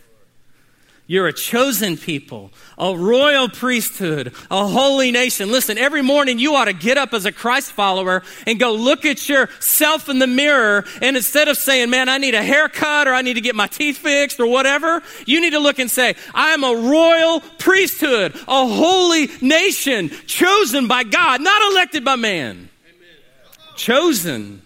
You're 1.10 1.26
a 1.26 1.32
chosen 1.32 1.96
people, 1.96 2.50
a 2.76 2.94
royal 2.94 3.48
priesthood, 3.48 4.34
a 4.50 4.68
holy 4.68 5.10
nation. 5.10 5.50
Listen, 5.50 5.78
every 5.78 6.02
morning 6.02 6.38
you 6.38 6.54
ought 6.54 6.66
to 6.66 6.74
get 6.74 6.98
up 6.98 7.14
as 7.14 7.24
a 7.24 7.32
Christ 7.32 7.72
follower 7.72 8.22
and 8.46 8.60
go 8.60 8.74
look 8.74 9.06
at 9.06 9.26
yourself 9.26 10.10
in 10.10 10.18
the 10.18 10.26
mirror. 10.26 10.84
And 11.00 11.16
instead 11.16 11.48
of 11.48 11.56
saying, 11.56 11.88
man, 11.88 12.10
I 12.10 12.18
need 12.18 12.34
a 12.34 12.42
haircut 12.42 13.08
or 13.08 13.14
I 13.14 13.22
need 13.22 13.34
to 13.34 13.40
get 13.40 13.54
my 13.54 13.66
teeth 13.66 13.96
fixed 13.96 14.38
or 14.38 14.48
whatever, 14.48 15.02
you 15.24 15.40
need 15.40 15.54
to 15.54 15.60
look 15.60 15.78
and 15.78 15.90
say, 15.90 16.14
I 16.34 16.50
am 16.50 16.62
a 16.62 16.74
royal 16.76 17.40
priesthood, 17.56 18.34
a 18.46 18.66
holy 18.68 19.30
nation, 19.40 20.10
chosen 20.26 20.88
by 20.88 21.04
God, 21.04 21.40
not 21.40 21.72
elected 21.72 22.04
by 22.04 22.16
man. 22.16 22.68
Amen. 22.84 23.76
Chosen. 23.76 24.60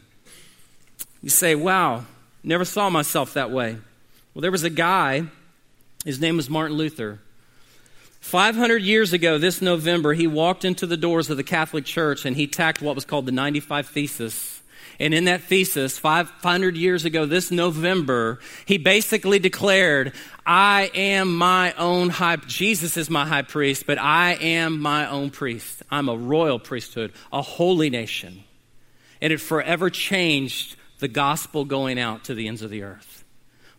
You 1.23 1.31
say, 1.31 1.55
wow, 1.55 2.05
never 2.43 2.65
saw 2.65 2.91
myself 2.91 3.35
that 3.35 3.53
way. 3.53 3.77
Well, 4.35 4.43
there 4.43 4.51
was 4.51 4.65
a 4.65 4.71
guy 4.71 5.29
his 6.05 6.21
name 6.21 6.37
was 6.37 6.51
Martin 6.51 6.77
Luther. 6.77 7.19
500 8.21 8.83
years 8.83 9.13
ago, 9.13 9.39
this 9.39 9.61
November, 9.61 10.15
he 10.15 10.27
walked 10.27 10.65
into 10.65 10.87
the 10.87 10.97
doors 10.97 11.29
of 11.29 11.37
the 11.37 11.43
Catholic 11.43 11.85
Church 11.85 12.25
and 12.25 12.37
he 12.37 12.47
tacked 12.47 12.81
what 12.81 12.95
was 12.95 13.05
called 13.05 13.27
the 13.27 13.33
95 13.33 13.89
Thesis. 13.89 14.63
And 15.01 15.15
in 15.15 15.25
that 15.25 15.43
thesis, 15.43 15.99
500 15.99 16.77
years 16.77 17.05
ago, 17.05 17.27
this 17.27 17.51
November, 17.51 18.39
he 18.67 18.79
basically 18.79 19.41
declared, 19.41 20.13
I 20.47 20.91
am 20.95 21.37
my 21.37 21.73
own 21.73 22.09
high, 22.11 22.37
Jesus 22.37 22.97
is 22.97 23.11
my 23.11 23.27
high 23.27 23.43
priest, 23.43 23.85
but 23.87 23.99
I 23.99 24.35
am 24.35 24.81
my 24.81 25.09
own 25.09 25.31
priest. 25.31 25.83
I'm 25.91 26.09
a 26.09 26.17
royal 26.17 26.59
priesthood, 26.59 27.13
a 27.33 27.43
holy 27.43 27.91
nation. 27.91 28.45
And 29.21 29.33
it 29.33 29.41
forever 29.41 29.91
changed 29.91 30.77
the 30.99 31.09
gospel 31.09 31.65
going 31.65 31.99
out 31.99 32.25
to 32.25 32.35
the 32.35 32.47
ends 32.47 32.63
of 32.63 32.71
the 32.71 32.83
earth. 32.83 33.22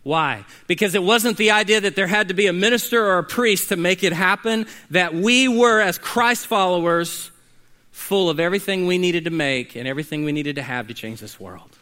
Why? 0.04 0.44
Because 0.66 0.94
it 0.94 1.02
wasn't 1.02 1.38
the 1.38 1.50
idea 1.50 1.80
that 1.80 1.96
there 1.96 2.06
had 2.06 2.28
to 2.28 2.34
be 2.34 2.46
a 2.46 2.52
minister 2.52 3.04
or 3.04 3.18
a 3.18 3.24
priest 3.24 3.70
to 3.70 3.76
make 3.76 4.04
it 4.04 4.12
happen, 4.12 4.66
that 4.90 5.14
we 5.14 5.48
were, 5.48 5.80
as 5.80 5.98
Christ 5.98 6.46
followers, 6.46 7.30
full 7.90 8.28
of 8.28 8.38
everything 8.38 8.86
we 8.86 8.98
needed 8.98 9.24
to 9.24 9.30
make 9.30 9.74
and 9.74 9.88
everything 9.88 10.24
we 10.24 10.32
needed 10.32 10.56
to 10.56 10.62
have 10.62 10.88
to 10.88 10.94
change 10.94 11.20
this 11.20 11.40
world. 11.40 11.78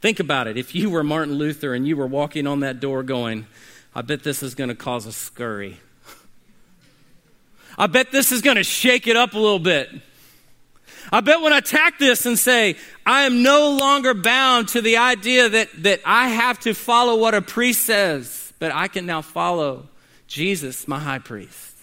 Think 0.00 0.18
about 0.18 0.46
it. 0.46 0.56
If 0.56 0.74
you 0.74 0.88
were 0.88 1.04
Martin 1.04 1.34
Luther 1.34 1.74
and 1.74 1.86
you 1.86 1.96
were 1.96 2.06
walking 2.06 2.46
on 2.46 2.60
that 2.60 2.80
door 2.80 3.02
going, 3.02 3.46
I 3.94 4.00
bet 4.02 4.22
this 4.22 4.42
is 4.42 4.54
going 4.54 4.68
to 4.68 4.74
cause 4.74 5.04
a 5.04 5.12
scurry. 5.12 5.78
I 7.78 7.86
bet 7.86 8.12
this 8.12 8.32
is 8.32 8.40
going 8.40 8.56
to 8.56 8.64
shake 8.64 9.06
it 9.06 9.16
up 9.16 9.34
a 9.34 9.38
little 9.38 9.58
bit. 9.58 9.90
I 11.12 11.20
bet 11.20 11.40
when 11.40 11.52
I 11.52 11.60
tack 11.60 11.98
this 11.98 12.26
and 12.26 12.38
say, 12.38 12.76
I 13.06 13.22
am 13.22 13.42
no 13.42 13.76
longer 13.76 14.14
bound 14.14 14.68
to 14.68 14.82
the 14.82 14.98
idea 14.98 15.48
that, 15.48 15.68
that 15.82 16.00
I 16.04 16.28
have 16.28 16.58
to 16.60 16.74
follow 16.74 17.18
what 17.18 17.34
a 17.34 17.42
priest 17.42 17.82
says, 17.82 18.52
but 18.58 18.72
I 18.72 18.88
can 18.88 19.06
now 19.06 19.22
follow 19.22 19.88
Jesus, 20.26 20.86
my 20.86 20.98
high 20.98 21.18
priest. 21.18 21.76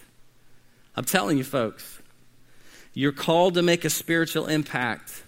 I'm 0.96 1.06
telling 1.06 1.38
you, 1.38 1.44
folks, 1.44 2.00
you're 2.94 3.12
called 3.12 3.56
to 3.56 3.62
make 3.62 3.84
a 3.84 3.90
spiritual 3.90 4.48
impact 4.48 5.24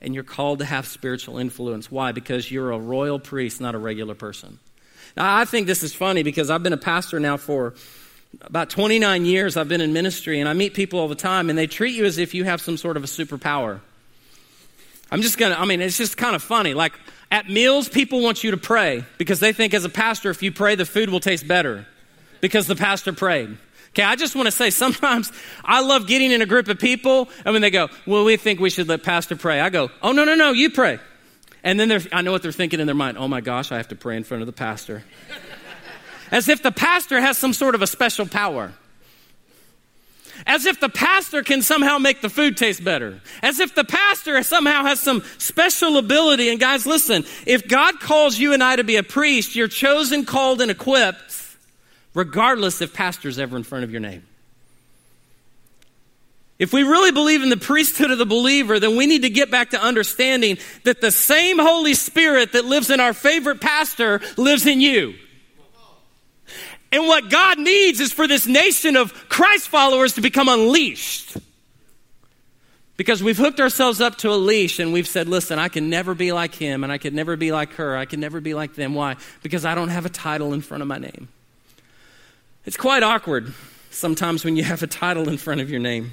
and 0.00 0.14
you're 0.14 0.24
called 0.24 0.60
to 0.60 0.64
have 0.64 0.86
spiritual 0.86 1.38
influence. 1.38 1.90
Why? 1.90 2.12
Because 2.12 2.50
you're 2.50 2.70
a 2.70 2.78
royal 2.78 3.18
priest, 3.18 3.60
not 3.60 3.74
a 3.74 3.78
regular 3.78 4.14
person. 4.14 4.60
Now, 5.16 5.36
I 5.36 5.44
think 5.44 5.66
this 5.66 5.82
is 5.82 5.92
funny 5.92 6.22
because 6.22 6.50
I've 6.50 6.62
been 6.62 6.72
a 6.72 6.76
pastor 6.76 7.18
now 7.18 7.36
for 7.36 7.74
about 8.40 8.70
29 8.70 9.24
years 9.24 9.56
I've 9.56 9.68
been 9.68 9.80
in 9.80 9.92
ministry, 9.92 10.40
and 10.40 10.48
I 10.48 10.52
meet 10.52 10.74
people 10.74 11.00
all 11.00 11.08
the 11.08 11.14
time, 11.14 11.50
and 11.50 11.58
they 11.58 11.66
treat 11.66 11.94
you 11.94 12.04
as 12.04 12.18
if 12.18 12.34
you 12.34 12.44
have 12.44 12.60
some 12.60 12.76
sort 12.76 12.96
of 12.96 13.04
a 13.04 13.06
superpower. 13.06 13.80
I'm 15.10 15.22
just 15.22 15.38
gonna, 15.38 15.54
I 15.54 15.64
mean, 15.64 15.80
it's 15.80 15.96
just 15.96 16.16
kind 16.16 16.36
of 16.36 16.42
funny. 16.42 16.74
Like 16.74 16.92
at 17.30 17.48
meals, 17.48 17.88
people 17.88 18.22
want 18.22 18.44
you 18.44 18.50
to 18.50 18.56
pray 18.56 19.04
because 19.16 19.40
they 19.40 19.52
think 19.52 19.74
as 19.74 19.84
a 19.84 19.88
pastor, 19.88 20.30
if 20.30 20.42
you 20.42 20.52
pray, 20.52 20.74
the 20.74 20.84
food 20.84 21.10
will 21.10 21.20
taste 21.20 21.48
better 21.48 21.86
because 22.40 22.66
the 22.66 22.76
pastor 22.76 23.12
prayed. 23.12 23.56
Okay, 23.90 24.02
I 24.02 24.16
just 24.16 24.36
want 24.36 24.46
to 24.46 24.52
say 24.52 24.70
sometimes 24.84 25.32
I 25.64 25.80
love 25.80 26.06
getting 26.06 26.30
in 26.30 26.42
a 26.42 26.46
group 26.46 26.68
of 26.68 26.78
people, 26.78 27.28
and 27.44 27.52
when 27.52 27.62
they 27.62 27.70
go, 27.70 27.88
Well, 28.06 28.24
we 28.24 28.36
think 28.36 28.60
we 28.60 28.70
should 28.70 28.88
let 28.88 29.02
pastor 29.02 29.36
pray, 29.36 29.60
I 29.60 29.70
go, 29.70 29.90
Oh, 30.02 30.12
no, 30.12 30.24
no, 30.24 30.34
no, 30.34 30.52
you 30.52 30.70
pray. 30.70 30.98
And 31.64 31.80
then 31.80 32.06
I 32.12 32.22
know 32.22 32.30
what 32.30 32.42
they're 32.42 32.52
thinking 32.52 32.78
in 32.78 32.86
their 32.86 32.94
mind. 32.94 33.18
Oh 33.18 33.26
my 33.26 33.40
gosh, 33.40 33.72
I 33.72 33.78
have 33.78 33.88
to 33.88 33.96
pray 33.96 34.16
in 34.16 34.24
front 34.24 34.42
of 34.42 34.46
the 34.46 34.52
pastor 34.52 35.02
as 36.30 36.48
if 36.48 36.62
the 36.62 36.72
pastor 36.72 37.20
has 37.20 37.38
some 37.38 37.52
sort 37.52 37.74
of 37.74 37.82
a 37.82 37.86
special 37.86 38.26
power. 38.26 38.72
As 40.46 40.66
if 40.66 40.78
the 40.80 40.88
pastor 40.88 41.42
can 41.42 41.62
somehow 41.62 41.98
make 41.98 42.20
the 42.20 42.28
food 42.28 42.56
taste 42.56 42.84
better. 42.84 43.20
As 43.42 43.58
if 43.58 43.74
the 43.74 43.84
pastor 43.84 44.40
somehow 44.42 44.84
has 44.84 45.00
some 45.00 45.22
special 45.38 45.98
ability. 45.98 46.48
And 46.48 46.60
guys, 46.60 46.86
listen, 46.86 47.24
if 47.46 47.66
God 47.66 47.98
calls 48.00 48.38
you 48.38 48.52
and 48.52 48.62
I 48.62 48.76
to 48.76 48.84
be 48.84 48.96
a 48.96 49.02
priest, 49.02 49.56
you're 49.56 49.68
chosen, 49.68 50.24
called, 50.24 50.60
and 50.60 50.70
equipped, 50.70 51.56
regardless 52.14 52.80
if 52.80 52.94
pastor's 52.94 53.38
ever 53.38 53.56
in 53.56 53.64
front 53.64 53.84
of 53.84 53.90
your 53.90 54.00
name. 54.00 54.24
If 56.58 56.72
we 56.72 56.82
really 56.82 57.12
believe 57.12 57.42
in 57.42 57.50
the 57.50 57.56
priesthood 57.56 58.10
of 58.10 58.18
the 58.18 58.26
believer, 58.26 58.80
then 58.80 58.96
we 58.96 59.06
need 59.06 59.22
to 59.22 59.30
get 59.30 59.50
back 59.50 59.70
to 59.70 59.80
understanding 59.80 60.58
that 60.84 61.00
the 61.00 61.12
same 61.12 61.58
Holy 61.58 61.94
Spirit 61.94 62.52
that 62.52 62.64
lives 62.64 62.90
in 62.90 62.98
our 62.98 63.12
favorite 63.12 63.60
pastor 63.60 64.20
lives 64.36 64.66
in 64.66 64.80
you. 64.80 65.14
And 66.90 67.06
what 67.06 67.28
God 67.30 67.58
needs 67.58 68.00
is 68.00 68.12
for 68.12 68.26
this 68.26 68.46
nation 68.46 68.96
of 68.96 69.12
Christ 69.28 69.68
followers 69.68 70.14
to 70.14 70.20
become 70.20 70.48
unleashed. 70.48 71.36
Because 72.96 73.22
we've 73.22 73.38
hooked 73.38 73.60
ourselves 73.60 74.00
up 74.00 74.16
to 74.18 74.30
a 74.30 74.34
leash 74.34 74.80
and 74.80 74.92
we've 74.92 75.06
said, 75.06 75.28
listen, 75.28 75.58
I 75.58 75.68
can 75.68 75.88
never 75.88 76.14
be 76.14 76.32
like 76.32 76.54
him 76.54 76.82
and 76.82 76.92
I 76.92 76.98
can 76.98 77.14
never 77.14 77.36
be 77.36 77.52
like 77.52 77.74
her. 77.74 77.96
I 77.96 78.06
can 78.06 78.18
never 78.18 78.40
be 78.40 78.54
like 78.54 78.74
them. 78.74 78.94
Why? 78.94 79.16
Because 79.42 79.64
I 79.64 79.74
don't 79.74 79.90
have 79.90 80.04
a 80.04 80.08
title 80.10 80.52
in 80.52 80.62
front 80.62 80.82
of 80.82 80.88
my 80.88 80.98
name. 80.98 81.28
It's 82.64 82.76
quite 82.76 83.02
awkward 83.02 83.54
sometimes 83.90 84.44
when 84.44 84.56
you 84.56 84.64
have 84.64 84.82
a 84.82 84.88
title 84.88 85.28
in 85.28 85.36
front 85.36 85.60
of 85.60 85.70
your 85.70 85.80
name. 85.80 86.12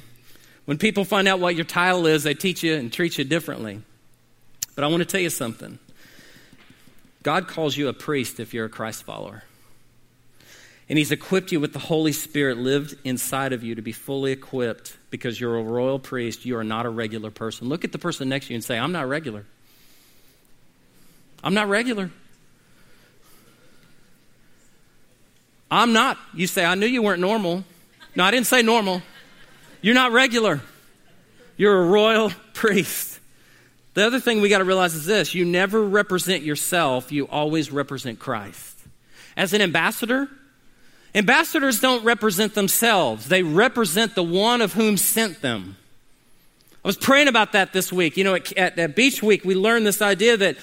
When 0.65 0.77
people 0.77 1.05
find 1.05 1.27
out 1.27 1.39
what 1.39 1.55
your 1.55 1.65
title 1.65 2.05
is, 2.05 2.23
they 2.23 2.33
teach 2.33 2.63
you 2.63 2.75
and 2.75 2.93
treat 2.93 3.17
you 3.17 3.23
differently. 3.23 3.81
But 4.75 4.83
I 4.83 4.87
want 4.87 5.01
to 5.01 5.05
tell 5.05 5.21
you 5.21 5.29
something 5.29 5.79
God 7.23 7.47
calls 7.47 7.75
you 7.75 7.87
a 7.87 7.93
priest 7.93 8.39
if 8.39 8.53
you're 8.53 8.65
a 8.65 8.69
Christ 8.69 9.03
follower. 9.03 9.43
And 10.87 10.97
He's 10.97 11.11
equipped 11.11 11.51
you 11.51 11.59
with 11.59 11.73
the 11.73 11.79
Holy 11.79 12.11
Spirit 12.11 12.57
lived 12.57 12.95
inside 13.03 13.53
of 13.53 13.63
you 13.63 13.75
to 13.75 13.81
be 13.81 13.91
fully 13.91 14.31
equipped 14.31 14.95
because 15.09 15.39
you're 15.39 15.57
a 15.57 15.63
royal 15.63 15.99
priest. 15.99 16.45
You 16.45 16.57
are 16.57 16.63
not 16.63 16.85
a 16.85 16.89
regular 16.89 17.31
person. 17.31 17.69
Look 17.69 17.83
at 17.83 17.91
the 17.91 17.97
person 17.97 18.29
next 18.29 18.47
to 18.47 18.53
you 18.53 18.55
and 18.55 18.63
say, 18.63 18.77
I'm 18.77 18.91
not 18.91 19.07
regular. 19.07 19.45
I'm 21.43 21.53
not 21.53 21.69
regular. 21.69 22.11
I'm 25.69 25.93
not. 25.93 26.17
You 26.33 26.47
say, 26.47 26.63
I 26.63 26.75
knew 26.75 26.85
you 26.85 27.01
weren't 27.01 27.21
normal. 27.21 27.63
No, 28.15 28.23
I 28.23 28.31
didn't 28.31 28.47
say 28.47 28.61
normal. 28.61 29.01
You're 29.81 29.95
not 29.95 30.11
regular. 30.11 30.61
You're 31.57 31.83
a 31.83 31.85
royal 31.85 32.31
priest. 32.53 33.19
The 33.93 34.05
other 34.05 34.19
thing 34.19 34.41
we 34.41 34.49
got 34.49 34.59
to 34.59 34.65
realize 34.65 34.93
is 34.93 35.05
this 35.05 35.33
you 35.33 35.45
never 35.45 35.81
represent 35.81 36.43
yourself, 36.43 37.11
you 37.11 37.27
always 37.27 37.71
represent 37.71 38.19
Christ. 38.19 38.77
As 39.37 39.53
an 39.53 39.61
ambassador, 39.61 40.29
Ambassadors 41.15 41.79
don't 41.79 42.03
represent 42.03 42.55
themselves, 42.55 43.29
they 43.29 43.41
represent 43.41 44.15
the 44.15 44.23
one 44.23 44.59
of 44.59 44.73
whom 44.73 44.97
sent 44.97 45.41
them. 45.41 45.77
I 46.83 46.87
was 46.87 46.97
praying 46.97 47.29
about 47.29 47.53
that 47.53 47.71
this 47.73 47.91
week. 47.91 48.17
You 48.17 48.25
know, 48.25 48.35
at, 48.35 48.51
at, 48.57 48.77
at, 48.77 48.95
Beach 48.95 49.23
Week, 49.23 49.43
we 49.43 49.55
learned 49.55 49.87
this 49.87 50.01
idea 50.01 50.37
that 50.37 50.57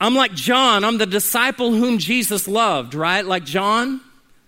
I'm 0.00 0.16
like 0.16 0.34
John, 0.34 0.84
I'm 0.84 0.98
the 0.98 1.06
disciple 1.06 1.72
whom 1.72 1.98
Jesus 1.98 2.48
loved, 2.48 2.94
right? 2.94 3.24
Like 3.24 3.44
John, 3.44 4.00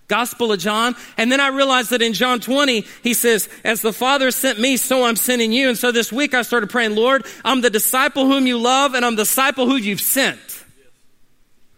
Gospel 0.08 0.52
of 0.52 0.58
John. 0.58 0.96
And 1.16 1.30
then 1.30 1.38
I 1.38 1.48
realized 1.48 1.90
that 1.90 2.02
in 2.02 2.12
John 2.12 2.40
20, 2.40 2.84
he 3.02 3.14
says, 3.14 3.48
As 3.62 3.82
the 3.82 3.92
Father 3.92 4.32
sent 4.32 4.58
me, 4.58 4.76
so 4.76 5.04
I'm 5.04 5.16
sending 5.16 5.52
you. 5.52 5.68
And 5.68 5.78
so 5.78 5.92
this 5.92 6.12
week 6.12 6.34
I 6.34 6.42
started 6.42 6.70
praying, 6.70 6.96
Lord, 6.96 7.24
I'm 7.44 7.60
the 7.60 7.70
disciple 7.70 8.26
whom 8.26 8.48
you 8.48 8.58
love, 8.58 8.94
and 8.94 9.04
I'm 9.04 9.14
the 9.14 9.22
disciple 9.22 9.66
who 9.66 9.76
you've 9.76 10.00
sent. 10.00 10.64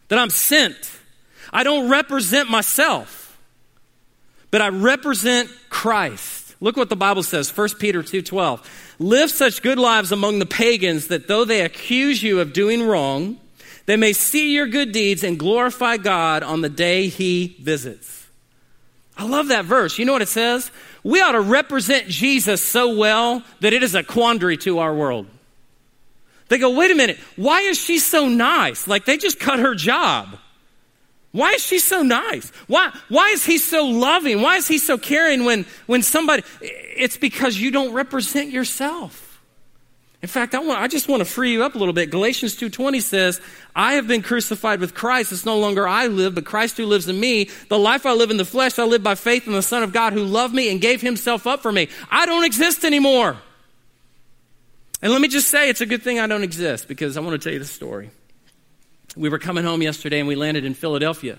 That 0.08 0.18
I'm 0.18 0.30
sent. 0.30 0.90
I 1.52 1.64
don't 1.64 1.90
represent 1.90 2.50
myself 2.50 3.25
but 4.56 4.62
I 4.62 4.68
represent 4.68 5.50
Christ. 5.68 6.54
Look 6.62 6.78
what 6.78 6.88
the 6.88 6.96
Bible 6.96 7.22
says, 7.22 7.50
1 7.50 7.78
Peter 7.78 8.02
2:12. 8.02 8.62
Live 8.98 9.30
such 9.30 9.60
good 9.60 9.78
lives 9.78 10.12
among 10.12 10.38
the 10.38 10.46
pagans 10.46 11.08
that 11.08 11.28
though 11.28 11.44
they 11.44 11.60
accuse 11.60 12.22
you 12.22 12.40
of 12.40 12.54
doing 12.54 12.82
wrong, 12.82 13.38
they 13.84 13.98
may 13.98 14.14
see 14.14 14.54
your 14.54 14.66
good 14.66 14.92
deeds 14.92 15.22
and 15.22 15.38
glorify 15.38 15.98
God 15.98 16.42
on 16.42 16.62
the 16.62 16.70
day 16.70 17.08
he 17.08 17.58
visits. 17.60 18.28
I 19.18 19.24
love 19.26 19.48
that 19.48 19.66
verse. 19.66 19.98
You 19.98 20.06
know 20.06 20.14
what 20.14 20.22
it 20.22 20.28
says? 20.28 20.70
We 21.04 21.20
ought 21.20 21.32
to 21.32 21.42
represent 21.42 22.08
Jesus 22.08 22.62
so 22.62 22.96
well 22.96 23.42
that 23.60 23.74
it 23.74 23.82
is 23.82 23.94
a 23.94 24.02
quandary 24.02 24.56
to 24.64 24.78
our 24.78 24.94
world. 24.94 25.26
They 26.48 26.56
go, 26.56 26.70
wait 26.70 26.90
a 26.90 26.94
minute, 26.94 27.18
why 27.36 27.60
is 27.60 27.78
she 27.78 27.98
so 27.98 28.26
nice? 28.26 28.88
Like 28.88 29.04
they 29.04 29.18
just 29.18 29.38
cut 29.38 29.58
her 29.58 29.74
job. 29.74 30.38
Why 31.36 31.52
is 31.52 31.62
she 31.62 31.78
so 31.80 32.02
nice? 32.02 32.50
Why, 32.66 32.90
why 33.10 33.28
is 33.28 33.44
he 33.44 33.58
so 33.58 33.84
loving? 33.84 34.40
Why 34.40 34.56
is 34.56 34.66
he 34.66 34.78
so 34.78 34.96
caring 34.96 35.44
when, 35.44 35.66
when 35.84 36.00
somebody, 36.00 36.44
it's 36.62 37.18
because 37.18 37.58
you 37.58 37.70
don't 37.70 37.92
represent 37.92 38.48
yourself. 38.48 39.38
In 40.22 40.30
fact, 40.30 40.54
I, 40.54 40.60
want, 40.60 40.80
I 40.80 40.88
just 40.88 41.10
want 41.10 41.20
to 41.20 41.26
free 41.26 41.52
you 41.52 41.62
up 41.62 41.74
a 41.74 41.78
little 41.78 41.92
bit. 41.92 42.10
Galatians 42.10 42.56
2.20 42.56 43.02
says, 43.02 43.42
I 43.74 43.92
have 43.94 44.08
been 44.08 44.22
crucified 44.22 44.80
with 44.80 44.94
Christ. 44.94 45.30
It's 45.30 45.44
no 45.44 45.58
longer 45.58 45.86
I 45.86 46.06
live, 46.06 46.34
but 46.34 46.46
Christ 46.46 46.78
who 46.78 46.86
lives 46.86 47.06
in 47.06 47.20
me. 47.20 47.50
The 47.68 47.78
life 47.78 48.06
I 48.06 48.14
live 48.14 48.30
in 48.30 48.38
the 48.38 48.46
flesh, 48.46 48.78
I 48.78 48.84
live 48.84 49.02
by 49.02 49.14
faith 49.14 49.46
in 49.46 49.52
the 49.52 49.60
Son 49.60 49.82
of 49.82 49.92
God 49.92 50.14
who 50.14 50.24
loved 50.24 50.54
me 50.54 50.70
and 50.70 50.80
gave 50.80 51.02
himself 51.02 51.46
up 51.46 51.60
for 51.60 51.70
me. 51.70 51.90
I 52.10 52.24
don't 52.24 52.44
exist 52.44 52.82
anymore. 52.82 53.36
And 55.02 55.12
let 55.12 55.20
me 55.20 55.28
just 55.28 55.48
say, 55.48 55.68
it's 55.68 55.82
a 55.82 55.86
good 55.86 56.02
thing 56.02 56.18
I 56.18 56.26
don't 56.28 56.44
exist 56.44 56.88
because 56.88 57.18
I 57.18 57.20
want 57.20 57.38
to 57.38 57.44
tell 57.46 57.52
you 57.52 57.58
the 57.58 57.66
story. 57.66 58.08
We 59.16 59.28
were 59.28 59.38
coming 59.38 59.64
home 59.64 59.82
yesterday 59.82 60.18
and 60.18 60.28
we 60.28 60.34
landed 60.34 60.64
in 60.64 60.74
Philadelphia. 60.74 61.38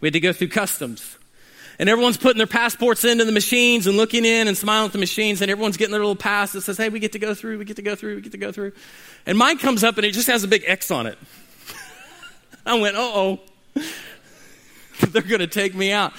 We 0.00 0.06
had 0.06 0.14
to 0.14 0.20
go 0.20 0.32
through 0.32 0.48
customs. 0.48 1.16
And 1.78 1.88
everyone's 1.88 2.16
putting 2.16 2.38
their 2.38 2.46
passports 2.46 3.04
into 3.04 3.24
the 3.24 3.32
machines 3.32 3.86
and 3.86 3.96
looking 3.96 4.24
in 4.24 4.48
and 4.48 4.56
smiling 4.56 4.86
at 4.86 4.92
the 4.92 4.98
machines, 4.98 5.40
and 5.40 5.50
everyone's 5.50 5.78
getting 5.78 5.92
their 5.92 6.00
little 6.00 6.14
pass 6.14 6.52
that 6.52 6.60
says, 6.60 6.76
Hey, 6.76 6.90
we 6.90 7.00
get 7.00 7.12
to 7.12 7.18
go 7.18 7.34
through, 7.34 7.58
we 7.58 7.64
get 7.64 7.76
to 7.76 7.82
go 7.82 7.94
through, 7.94 8.16
we 8.16 8.20
get 8.20 8.32
to 8.32 8.38
go 8.38 8.52
through. 8.52 8.72
And 9.24 9.38
mine 9.38 9.56
comes 9.56 9.82
up 9.82 9.96
and 9.96 10.04
it 10.04 10.12
just 10.12 10.26
has 10.26 10.44
a 10.44 10.48
big 10.48 10.62
X 10.66 10.90
on 10.90 11.06
it. 11.06 11.18
I 12.66 12.78
went, 12.78 12.96
Uh 12.96 13.00
oh. 13.00 13.40
They're 15.08 15.22
going 15.22 15.40
to 15.40 15.46
take 15.46 15.74
me 15.74 15.90
out. 15.92 16.12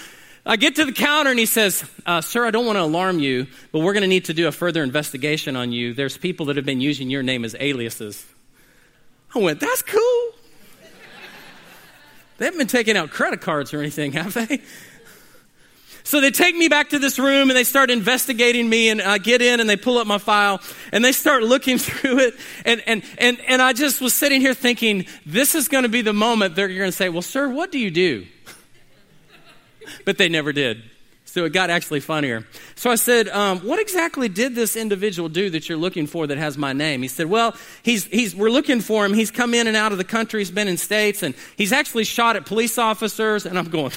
I 0.44 0.56
get 0.56 0.78
to 0.78 0.86
the 0.86 0.92
counter 0.92 1.30
and 1.30 1.38
he 1.38 1.46
says, 1.46 1.88
uh, 2.08 2.22
Sir, 2.22 2.46
I 2.46 2.50
don't 2.50 2.66
want 2.66 2.78
to 2.78 2.84
alarm 2.84 3.20
you, 3.20 3.46
but 3.72 3.82
we're 3.82 3.94
going 3.94 4.02
to 4.02 4.08
need 4.08 4.26
to 4.26 4.34
do 4.34 4.48
a 4.48 4.52
further 4.52 4.82
investigation 4.82 5.56
on 5.56 5.72
you. 5.72 5.94
There's 5.94 6.18
people 6.18 6.48
that 6.48 6.56
have 6.56 6.66
been 6.66 6.82
using 6.82 7.12
your 7.12 7.22
name 7.22 7.46
as 7.46 7.56
aliases. 7.60 8.26
I 9.36 9.40
went, 9.40 9.60
That's 9.60 9.84
cool. 9.84 10.32
They 12.42 12.46
haven't 12.46 12.58
been 12.58 12.66
taking 12.66 12.98
out 12.98 13.12
credit 13.12 13.40
cards 13.40 13.72
or 13.72 13.82
anything, 13.82 14.14
have 14.14 14.34
they? 14.34 14.64
So 16.04 16.20
they 16.22 16.32
take 16.32 16.56
me 16.56 16.70
back 16.70 16.90
to 16.90 16.98
this 16.98 17.20
room 17.20 17.52
and 17.52 17.56
they 17.56 17.64
start 17.64 17.92
investigating 17.92 18.68
me 18.68 18.90
and 18.90 19.00
I 19.00 19.20
get 19.20 19.44
in 19.44 19.60
and 19.60 19.70
they 19.70 19.78
pull 19.78 20.00
up 20.00 20.08
my 20.08 20.18
file 20.18 20.60
and 20.92 21.06
they 21.06 21.12
start 21.12 21.44
looking 21.44 21.78
through 21.78 22.18
it. 22.18 22.34
And, 22.66 22.82
and, 22.88 23.04
and, 23.20 23.40
and 23.42 23.62
I 23.62 23.74
just 23.74 24.02
was 24.02 24.16
sitting 24.16 24.42
here 24.42 24.56
thinking, 24.56 25.06
this 25.24 25.54
is 25.54 25.68
going 25.68 25.84
to 25.84 25.90
be 25.90 26.02
the 26.02 26.14
moment 26.14 26.56
they're 26.56 26.68
going 26.68 26.80
to 26.80 26.92
say, 26.92 27.10
well, 27.10 27.22
sir, 27.22 27.48
what 27.48 27.72
do 27.72 27.78
you 27.78 27.92
do? 27.92 28.26
but 30.06 30.18
they 30.18 30.28
never 30.28 30.52
did. 30.52 30.82
So 31.32 31.46
it 31.46 31.54
got 31.54 31.70
actually 31.70 32.02
funnier. 32.02 32.46
So 32.76 32.92
I 32.92 32.96
said, 32.96 33.30
um, 33.30 33.60
What 33.60 33.80
exactly 33.80 34.28
did 34.28 34.54
this 34.54 34.76
individual 34.76 35.30
do 35.30 35.50
that 35.52 35.70
you're 35.70 35.78
looking 35.78 36.06
for 36.06 36.28
that 36.28 36.38
has 36.38 36.58
my 36.58 36.74
name? 36.74 37.02
He 37.04 37.08
said, 37.08 37.28
Well, 37.28 37.56
he's, 37.84 38.04
he's, 38.08 38.36
we're 38.36 38.50
looking 38.50 38.82
for 38.82 39.06
him. 39.06 39.14
He's 39.14 39.32
come 39.32 39.54
in 39.54 39.66
and 39.66 39.78
out 39.78 39.94
of 39.94 39.98
the 39.98 40.04
country. 40.04 40.42
He's 40.42 40.52
been 40.52 40.68
in 40.68 40.76
states, 40.76 41.24
and 41.24 41.34
he's 41.56 41.72
actually 41.72 42.04
shot 42.04 42.36
at 42.36 42.46
police 42.46 42.78
officers. 42.78 43.46
And 43.46 43.58
I'm 43.58 43.70
going, 43.70 43.94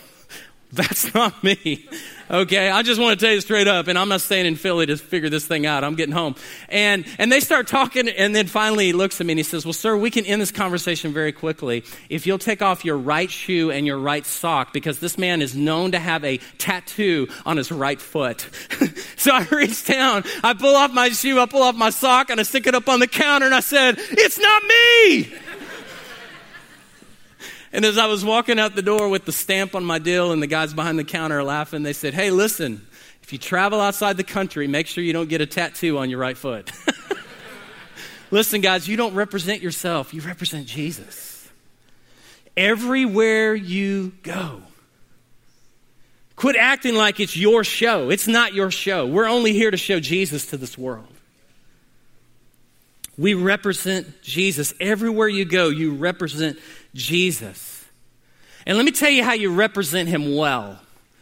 That's 0.76 1.14
not 1.14 1.44
me. 1.44 1.88
Okay, 2.28 2.68
I 2.68 2.82
just 2.82 3.00
want 3.00 3.16
to 3.18 3.24
tell 3.24 3.32
you 3.32 3.40
straight 3.40 3.68
up, 3.68 3.86
and 3.86 3.96
I'm 3.96 4.08
not 4.08 4.20
staying 4.22 4.46
in 4.46 4.56
Philly 4.56 4.86
to 4.86 4.96
figure 4.96 5.28
this 5.28 5.46
thing 5.46 5.66
out. 5.66 5.84
I'm 5.84 5.94
getting 5.94 6.14
home. 6.14 6.34
And 6.68 7.04
and 7.18 7.30
they 7.30 7.38
start 7.38 7.68
talking, 7.68 8.08
and 8.08 8.34
then 8.34 8.48
finally 8.48 8.86
he 8.86 8.92
looks 8.92 9.20
at 9.20 9.26
me 9.26 9.34
and 9.34 9.38
he 9.38 9.44
says, 9.44 9.64
Well, 9.64 9.72
sir, 9.72 9.96
we 9.96 10.10
can 10.10 10.26
end 10.26 10.42
this 10.42 10.50
conversation 10.50 11.12
very 11.12 11.30
quickly 11.30 11.84
if 12.08 12.26
you'll 12.26 12.38
take 12.38 12.60
off 12.60 12.84
your 12.84 12.96
right 12.96 13.30
shoe 13.30 13.70
and 13.70 13.86
your 13.86 13.98
right 13.98 14.26
sock, 14.26 14.72
because 14.72 14.98
this 14.98 15.16
man 15.16 15.42
is 15.42 15.54
known 15.54 15.92
to 15.92 16.00
have 16.00 16.24
a 16.24 16.38
tattoo 16.58 17.28
on 17.46 17.56
his 17.56 17.70
right 17.70 18.00
foot. 18.00 18.48
so 19.16 19.30
I 19.32 19.46
reach 19.52 19.86
down, 19.86 20.24
I 20.42 20.54
pull 20.54 20.74
off 20.74 20.92
my 20.92 21.10
shoe, 21.10 21.38
I 21.38 21.46
pull 21.46 21.62
off 21.62 21.76
my 21.76 21.90
sock, 21.90 22.30
and 22.30 22.40
I 22.40 22.42
stick 22.42 22.66
it 22.66 22.74
up 22.74 22.88
on 22.88 22.98
the 22.98 23.06
counter, 23.06 23.46
and 23.46 23.54
I 23.54 23.60
said, 23.60 23.94
It's 23.98 24.40
not 24.40 24.62
me! 24.64 25.53
And 27.74 27.84
as 27.84 27.98
I 27.98 28.06
was 28.06 28.24
walking 28.24 28.60
out 28.60 28.76
the 28.76 28.82
door 28.82 29.08
with 29.08 29.24
the 29.24 29.32
stamp 29.32 29.74
on 29.74 29.84
my 29.84 29.98
deal, 29.98 30.30
and 30.30 30.40
the 30.40 30.46
guys 30.46 30.72
behind 30.72 30.96
the 30.96 31.02
counter 31.02 31.42
laughing, 31.42 31.82
they 31.82 31.92
said, 31.92 32.14
Hey, 32.14 32.30
listen, 32.30 32.86
if 33.20 33.32
you 33.32 33.38
travel 33.38 33.80
outside 33.80 34.16
the 34.16 34.22
country, 34.22 34.68
make 34.68 34.86
sure 34.86 35.02
you 35.02 35.12
don't 35.12 35.28
get 35.28 35.40
a 35.40 35.46
tattoo 35.46 35.98
on 35.98 36.08
your 36.08 36.20
right 36.20 36.38
foot. 36.38 36.70
listen, 38.30 38.60
guys, 38.60 38.86
you 38.86 38.96
don't 38.96 39.14
represent 39.14 39.60
yourself, 39.60 40.14
you 40.14 40.20
represent 40.20 40.68
Jesus. 40.68 41.50
Everywhere 42.56 43.56
you 43.56 44.12
go, 44.22 44.62
quit 46.36 46.54
acting 46.54 46.94
like 46.94 47.18
it's 47.18 47.36
your 47.36 47.64
show. 47.64 48.08
It's 48.08 48.28
not 48.28 48.54
your 48.54 48.70
show. 48.70 49.04
We're 49.04 49.26
only 49.26 49.52
here 49.52 49.72
to 49.72 49.76
show 49.76 49.98
Jesus 49.98 50.46
to 50.46 50.56
this 50.56 50.78
world. 50.78 51.08
We 53.18 53.34
represent 53.34 54.22
Jesus. 54.22 54.74
Everywhere 54.80 55.28
you 55.28 55.44
go, 55.44 55.68
you 55.68 55.94
represent 55.94 56.58
Jesus. 56.94 57.84
And 58.66 58.76
let 58.76 58.84
me 58.84 58.92
tell 58.92 59.10
you 59.10 59.22
how 59.24 59.32
you 59.34 59.52
represent 59.52 60.08
him 60.08 60.34
well. 60.34 60.78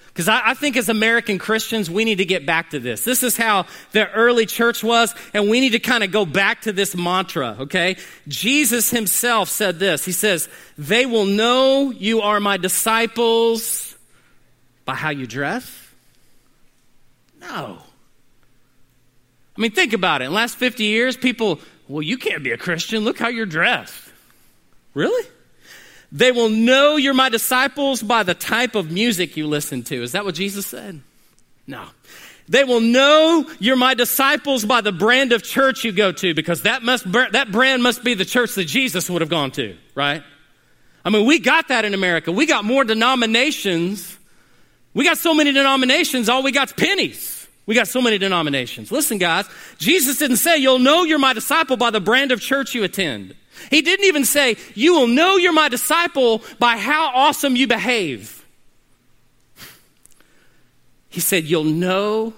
Because 0.06 0.28
I, 0.28 0.50
I, 0.50 0.54
think 0.54 0.76
as 0.76 0.90
American 0.90 1.38
Christians, 1.38 1.90
we 1.90 2.04
need 2.04 2.18
to 2.18 2.26
get 2.26 2.44
back 2.44 2.70
to 2.70 2.78
this. 2.78 3.02
This 3.02 3.22
is 3.22 3.34
how 3.34 3.66
the 3.92 4.10
early 4.10 4.44
church 4.44 4.84
was, 4.84 5.14
and 5.32 5.48
we 5.48 5.60
need 5.60 5.70
to 5.70 5.78
kind 5.78 6.04
of 6.04 6.12
go 6.12 6.26
back 6.26 6.62
to 6.62 6.72
this 6.72 6.94
mantra, 6.94 7.56
okay? 7.60 7.96
Jesus 8.28 8.90
himself 8.90 9.48
said 9.48 9.78
this 9.78 10.04
He 10.04 10.12
says, 10.12 10.50
They 10.76 11.06
will 11.06 11.24
know 11.24 11.90
you 11.90 12.20
are 12.20 12.40
my 12.40 12.58
disciples 12.58 13.96
by 14.84 14.94
how 14.94 15.10
you 15.10 15.26
dress. 15.26 15.78
No. 17.40 17.78
I 19.56 19.60
mean, 19.60 19.72
think 19.72 19.94
about 19.94 20.20
it. 20.20 20.26
In 20.26 20.30
the 20.30 20.36
last 20.36 20.56
50 20.56 20.84
years, 20.84 21.16
people 21.16 21.58
well, 21.88 22.02
you 22.02 22.16
can't 22.16 22.42
be 22.42 22.52
a 22.52 22.58
Christian. 22.58 23.04
Look 23.04 23.18
how 23.18 23.28
you're 23.28 23.46
dressed. 23.46 24.12
Really? 24.94 25.28
They 26.12 26.30
will 26.30 26.50
know 26.50 26.96
you're 26.96 27.14
my 27.14 27.30
disciples 27.30 28.02
by 28.02 28.22
the 28.22 28.34
type 28.34 28.74
of 28.74 28.90
music 28.90 29.36
you 29.38 29.46
listen 29.46 29.82
to. 29.84 30.02
Is 30.02 30.12
that 30.12 30.26
what 30.26 30.34
Jesus 30.34 30.66
said? 30.66 31.00
No. 31.66 31.86
They 32.48 32.64
will 32.64 32.80
know 32.80 33.48
you're 33.58 33.76
my 33.76 33.94
disciples 33.94 34.64
by 34.64 34.82
the 34.82 34.92
brand 34.92 35.32
of 35.32 35.42
church 35.42 35.84
you 35.84 35.92
go 35.92 36.12
to 36.12 36.34
because 36.34 36.62
that 36.62 36.82
must 36.82 37.10
that 37.10 37.50
brand 37.50 37.82
must 37.82 38.04
be 38.04 38.12
the 38.12 38.26
church 38.26 38.54
that 38.56 38.64
Jesus 38.64 39.08
would 39.08 39.22
have 39.22 39.30
gone 39.30 39.52
to, 39.52 39.76
right? 39.94 40.22
I 41.04 41.10
mean, 41.10 41.24
we 41.24 41.38
got 41.38 41.68
that 41.68 41.86
in 41.86 41.94
America. 41.94 42.30
We 42.30 42.46
got 42.46 42.64
more 42.64 42.84
denominations. 42.84 44.18
We 44.92 45.04
got 45.04 45.16
so 45.16 45.32
many 45.34 45.52
denominations, 45.52 46.28
all 46.28 46.42
we 46.42 46.52
got's 46.52 46.74
pennies. 46.74 47.41
We 47.64 47.74
got 47.74 47.86
so 47.88 48.02
many 48.02 48.18
denominations. 48.18 48.90
Listen, 48.90 49.18
guys, 49.18 49.46
Jesus 49.78 50.18
didn't 50.18 50.38
say, 50.38 50.58
You'll 50.58 50.80
know 50.80 51.04
you're 51.04 51.18
my 51.18 51.32
disciple 51.32 51.76
by 51.76 51.90
the 51.90 52.00
brand 52.00 52.32
of 52.32 52.40
church 52.40 52.74
you 52.74 52.82
attend. 52.82 53.34
He 53.70 53.82
didn't 53.82 54.06
even 54.06 54.24
say, 54.24 54.56
You 54.74 54.94
will 54.94 55.06
know 55.06 55.36
you're 55.36 55.52
my 55.52 55.68
disciple 55.68 56.42
by 56.58 56.76
how 56.76 57.10
awesome 57.14 57.54
you 57.54 57.66
behave. 57.66 58.44
He 61.08 61.20
said, 61.20 61.44
You'll 61.44 61.64
know 61.64 62.34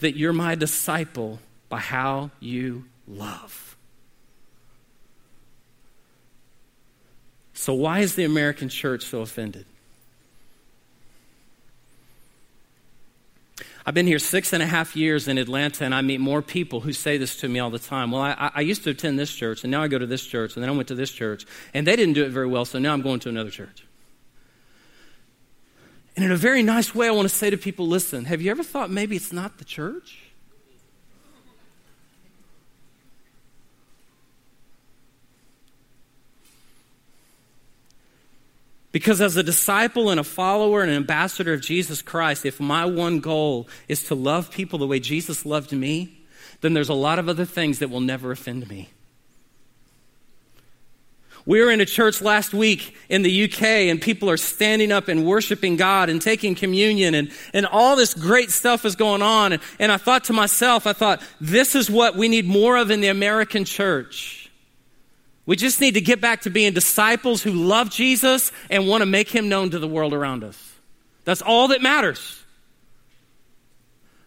that 0.00 0.16
you're 0.16 0.32
my 0.32 0.54
disciple 0.54 1.40
by 1.68 1.80
how 1.80 2.30
you 2.40 2.84
love. 3.06 3.76
So, 7.52 7.74
why 7.74 8.00
is 8.00 8.14
the 8.14 8.24
American 8.24 8.68
church 8.68 9.04
so 9.04 9.20
offended? 9.20 9.66
I've 13.86 13.92
been 13.92 14.06
here 14.06 14.18
six 14.18 14.54
and 14.54 14.62
a 14.62 14.66
half 14.66 14.96
years 14.96 15.28
in 15.28 15.36
Atlanta, 15.36 15.84
and 15.84 15.94
I 15.94 16.00
meet 16.00 16.18
more 16.18 16.40
people 16.40 16.80
who 16.80 16.92
say 16.94 17.18
this 17.18 17.36
to 17.38 17.48
me 17.48 17.60
all 17.60 17.68
the 17.68 17.78
time. 17.78 18.10
Well, 18.10 18.22
I, 18.22 18.50
I 18.54 18.60
used 18.62 18.84
to 18.84 18.90
attend 18.90 19.18
this 19.18 19.34
church, 19.34 19.62
and 19.62 19.70
now 19.70 19.82
I 19.82 19.88
go 19.88 19.98
to 19.98 20.06
this 20.06 20.24
church, 20.24 20.54
and 20.56 20.62
then 20.62 20.70
I 20.70 20.72
went 20.72 20.88
to 20.88 20.94
this 20.94 21.10
church, 21.10 21.44
and 21.74 21.86
they 21.86 21.94
didn't 21.94 22.14
do 22.14 22.24
it 22.24 22.30
very 22.30 22.46
well, 22.46 22.64
so 22.64 22.78
now 22.78 22.94
I'm 22.94 23.02
going 23.02 23.20
to 23.20 23.28
another 23.28 23.50
church. 23.50 23.84
And 26.16 26.24
in 26.24 26.32
a 26.32 26.36
very 26.36 26.62
nice 26.62 26.94
way, 26.94 27.08
I 27.08 27.10
want 27.10 27.28
to 27.28 27.34
say 27.34 27.50
to 27.50 27.58
people 27.58 27.86
listen, 27.86 28.24
have 28.24 28.40
you 28.40 28.50
ever 28.50 28.62
thought 28.62 28.90
maybe 28.90 29.16
it's 29.16 29.32
not 29.32 29.58
the 29.58 29.64
church? 29.64 30.23
Because 38.94 39.20
as 39.20 39.36
a 39.36 39.42
disciple 39.42 40.08
and 40.08 40.20
a 40.20 40.24
follower 40.24 40.80
and 40.80 40.88
an 40.88 40.96
ambassador 40.96 41.52
of 41.52 41.60
Jesus 41.60 42.00
Christ, 42.00 42.46
if 42.46 42.60
my 42.60 42.84
one 42.84 43.18
goal 43.18 43.68
is 43.88 44.04
to 44.04 44.14
love 44.14 44.52
people 44.52 44.78
the 44.78 44.86
way 44.86 45.00
Jesus 45.00 45.44
loved 45.44 45.72
me, 45.72 46.20
then 46.60 46.74
there's 46.74 46.88
a 46.88 46.94
lot 46.94 47.18
of 47.18 47.28
other 47.28 47.44
things 47.44 47.80
that 47.80 47.90
will 47.90 47.98
never 47.98 48.30
offend 48.30 48.68
me. 48.68 48.90
We 51.44 51.60
were 51.60 51.72
in 51.72 51.80
a 51.80 51.84
church 51.84 52.22
last 52.22 52.54
week 52.54 52.96
in 53.08 53.22
the 53.22 53.44
UK, 53.44 53.62
and 53.62 54.00
people 54.00 54.30
are 54.30 54.36
standing 54.36 54.92
up 54.92 55.08
and 55.08 55.26
worshiping 55.26 55.74
God 55.74 56.08
and 56.08 56.22
taking 56.22 56.54
communion, 56.54 57.16
and, 57.16 57.32
and 57.52 57.66
all 57.66 57.96
this 57.96 58.14
great 58.14 58.52
stuff 58.52 58.84
is 58.84 58.94
going 58.94 59.22
on. 59.22 59.54
And, 59.54 59.62
and 59.80 59.90
I 59.90 59.96
thought 59.96 60.22
to 60.24 60.32
myself, 60.32 60.86
I 60.86 60.92
thought, 60.92 61.20
this 61.40 61.74
is 61.74 61.90
what 61.90 62.14
we 62.14 62.28
need 62.28 62.46
more 62.46 62.76
of 62.76 62.92
in 62.92 63.00
the 63.00 63.08
American 63.08 63.64
church. 63.64 64.43
We 65.46 65.56
just 65.56 65.80
need 65.80 65.94
to 65.94 66.00
get 66.00 66.20
back 66.20 66.42
to 66.42 66.50
being 66.50 66.72
disciples 66.72 67.42
who 67.42 67.52
love 67.52 67.90
Jesus 67.90 68.50
and 68.70 68.88
want 68.88 69.02
to 69.02 69.06
make 69.06 69.28
him 69.28 69.48
known 69.48 69.70
to 69.70 69.78
the 69.78 69.88
world 69.88 70.14
around 70.14 70.42
us. 70.42 70.72
That's 71.24 71.42
all 71.42 71.68
that 71.68 71.82
matters. 71.82 72.42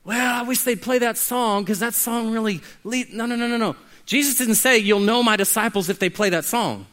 Well, 0.04 0.36
I 0.36 0.44
wish 0.44 0.62
they'd 0.62 0.82
play 0.82 1.00
that 1.00 1.18
song 1.18 1.64
because 1.64 1.80
that 1.80 1.94
song 1.94 2.32
really 2.32 2.62
lead. 2.84 3.12
No, 3.12 3.26
no, 3.26 3.36
no, 3.36 3.48
no, 3.48 3.58
no. 3.58 3.76
Jesus 4.06 4.38
didn't 4.38 4.56
say, 4.56 4.78
You'll 4.78 5.00
know 5.00 5.22
my 5.22 5.36
disciples 5.36 5.90
if 5.90 6.00
they 6.00 6.10
play 6.10 6.30
that 6.30 6.46
song. 6.46 6.86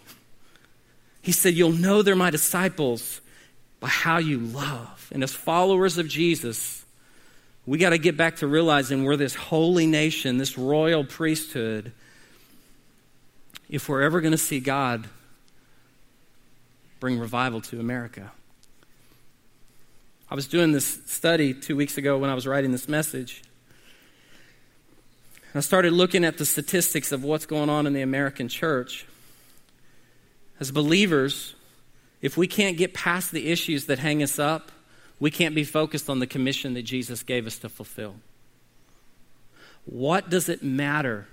He 1.23 1.31
said, 1.31 1.55
You'll 1.55 1.73
know 1.73 2.03
they're 2.03 2.17
my 2.17 2.31
disciples 2.31 3.21
by 3.79 3.89
how 3.89 4.19
you 4.19 4.41
love. 4.41 5.09
And 5.13 5.23
as 5.23 5.33
followers 5.33 5.97
of 5.97 6.09
Jesus, 6.09 6.85
we 7.67 7.79
got 7.79 7.91
to 7.91 7.99
get 7.99 8.17
back 8.17 8.37
to 8.37 8.47
realizing 8.47 9.05
we're 9.05 9.17
this 9.17 9.35
holy 9.35 9.87
nation, 9.87 10.39
this 10.39 10.59
royal 10.59 11.05
priesthood 11.05 11.93
if 13.75 13.89
we're 13.89 14.03
ever 14.03 14.21
going 14.21 14.31
to 14.31 14.39
see 14.39 14.61
God 14.61 15.09
bring 17.01 17.19
revival 17.19 17.61
to 17.61 17.81
America. 17.81 18.31
I 20.31 20.37
was 20.37 20.47
doing 20.47 20.71
this 20.71 20.87
study 21.07 21.55
two 21.55 21.75
weeks 21.75 21.99
ago 21.99 22.17
when 22.17 22.31
I 22.31 22.35
was 22.35 22.47
writing 22.47 22.71
this 22.71 22.89
message. 22.89 23.43
I 25.57 25.61
started 25.61 25.93
looking 25.93 26.25
at 26.25 26.39
the 26.39 26.47
statistics 26.47 27.11
of 27.11 27.25
what's 27.25 27.47
going 27.47 27.69
on 27.69 27.89
in 27.89 27.95
the 27.95 28.03
American 28.03 28.47
church. 28.47 29.07
As 30.61 30.71
believers, 30.71 31.57
if 32.23 32.37
we 32.37 32.47
can't 32.47 32.77
get 32.77 32.95
past 32.95 33.33
the 33.33 33.51
issues 33.51 33.87
that 33.87 33.99
hang 33.99 34.23
us 34.23 34.39
up, 34.39 34.71
we 35.19 35.33
can't 35.33 35.55
be 35.55 35.65
focused 35.65 36.09
on 36.09 36.21
the 36.21 36.29
commission 36.29 36.75
that 36.75 36.83
Jesus 36.83 37.25
gave 37.25 37.45
us 37.45 37.59
to 37.59 37.69
fulfill. 37.69 38.15
What 39.85 40.31
does 40.31 40.49
it 40.49 40.63
matter 40.63 41.27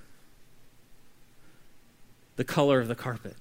the 2.35 2.43
color 2.43 2.79
of 2.79 2.87
the 2.87 2.95
carpet? 2.95 3.35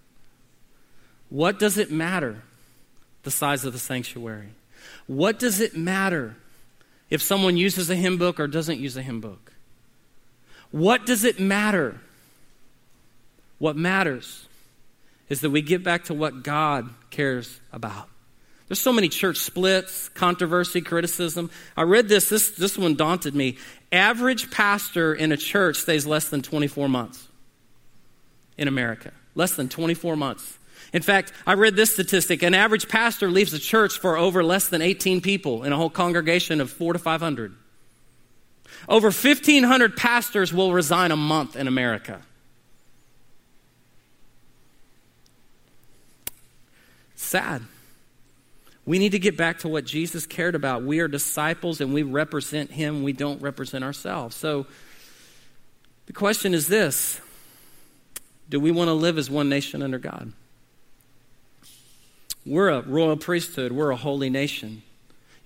What 1.28 1.58
does 1.58 1.78
it 1.78 1.90
matter 1.90 2.42
the 3.22 3.30
size 3.30 3.64
of 3.64 3.72
the 3.72 3.78
sanctuary? 3.78 4.48
What 5.06 5.38
does 5.38 5.60
it 5.60 5.76
matter 5.76 6.36
if 7.08 7.22
someone 7.22 7.56
uses 7.56 7.90
a 7.90 7.96
hymn 7.96 8.16
book 8.16 8.40
or 8.40 8.46
doesn't 8.46 8.78
use 8.78 8.96
a 8.96 9.02
hymn 9.02 9.20
book? 9.20 9.52
What 10.70 11.06
does 11.06 11.24
it 11.24 11.40
matter? 11.40 12.00
What 13.58 13.76
matters 13.76 14.46
is 15.28 15.40
that 15.42 15.50
we 15.50 15.62
get 15.62 15.84
back 15.84 16.04
to 16.04 16.14
what 16.14 16.42
God 16.42 16.90
cares 17.10 17.60
about. 17.72 18.08
There's 18.68 18.80
so 18.80 18.92
many 18.92 19.08
church 19.08 19.38
splits, 19.38 20.08
controversy, 20.10 20.80
criticism. 20.80 21.50
I 21.76 21.82
read 21.82 22.08
this, 22.08 22.28
this, 22.28 22.50
this 22.50 22.78
one 22.78 22.94
daunted 22.94 23.34
me. 23.34 23.58
Average 23.90 24.50
pastor 24.50 25.12
in 25.12 25.32
a 25.32 25.36
church 25.36 25.76
stays 25.76 26.06
less 26.06 26.28
than 26.28 26.42
24 26.42 26.88
months 26.88 27.26
in 28.60 28.68
America, 28.68 29.10
less 29.34 29.56
than 29.56 29.68
24 29.68 30.14
months. 30.14 30.58
In 30.92 31.02
fact, 31.02 31.32
I 31.46 31.54
read 31.54 31.76
this 31.76 31.92
statistic 31.92 32.42
an 32.42 32.54
average 32.54 32.88
pastor 32.88 33.28
leaves 33.28 33.52
a 33.54 33.58
church 33.58 33.98
for 33.98 34.16
over 34.16 34.44
less 34.44 34.68
than 34.68 34.82
18 34.82 35.20
people 35.22 35.64
in 35.64 35.72
a 35.72 35.76
whole 35.76 35.90
congregation 35.90 36.60
of 36.60 36.70
4 36.70 36.92
to 36.92 36.98
500. 36.98 37.56
Over 38.88 39.06
1,500 39.06 39.96
pastors 39.96 40.52
will 40.52 40.72
resign 40.72 41.10
a 41.10 41.16
month 41.16 41.56
in 41.56 41.66
America. 41.66 42.20
Sad. 47.16 47.62
We 48.84 48.98
need 48.98 49.12
to 49.12 49.18
get 49.18 49.36
back 49.36 49.60
to 49.60 49.68
what 49.68 49.84
Jesus 49.84 50.26
cared 50.26 50.54
about. 50.54 50.82
We 50.82 51.00
are 51.00 51.08
disciples 51.08 51.80
and 51.80 51.94
we 51.94 52.02
represent 52.02 52.70
him. 52.70 53.04
We 53.04 53.12
don't 53.12 53.40
represent 53.40 53.84
ourselves. 53.84 54.34
So 54.36 54.66
the 56.06 56.12
question 56.12 56.54
is 56.54 56.66
this 56.66 57.20
do 58.50 58.60
we 58.60 58.70
want 58.70 58.88
to 58.88 58.92
live 58.92 59.16
as 59.16 59.30
one 59.30 59.48
nation 59.48 59.82
under 59.82 59.98
God? 59.98 60.32
We're 62.44 62.68
a 62.68 62.82
royal 62.82 63.16
priesthood, 63.16 63.72
we're 63.72 63.90
a 63.90 63.96
holy 63.96 64.28
nation. 64.28 64.82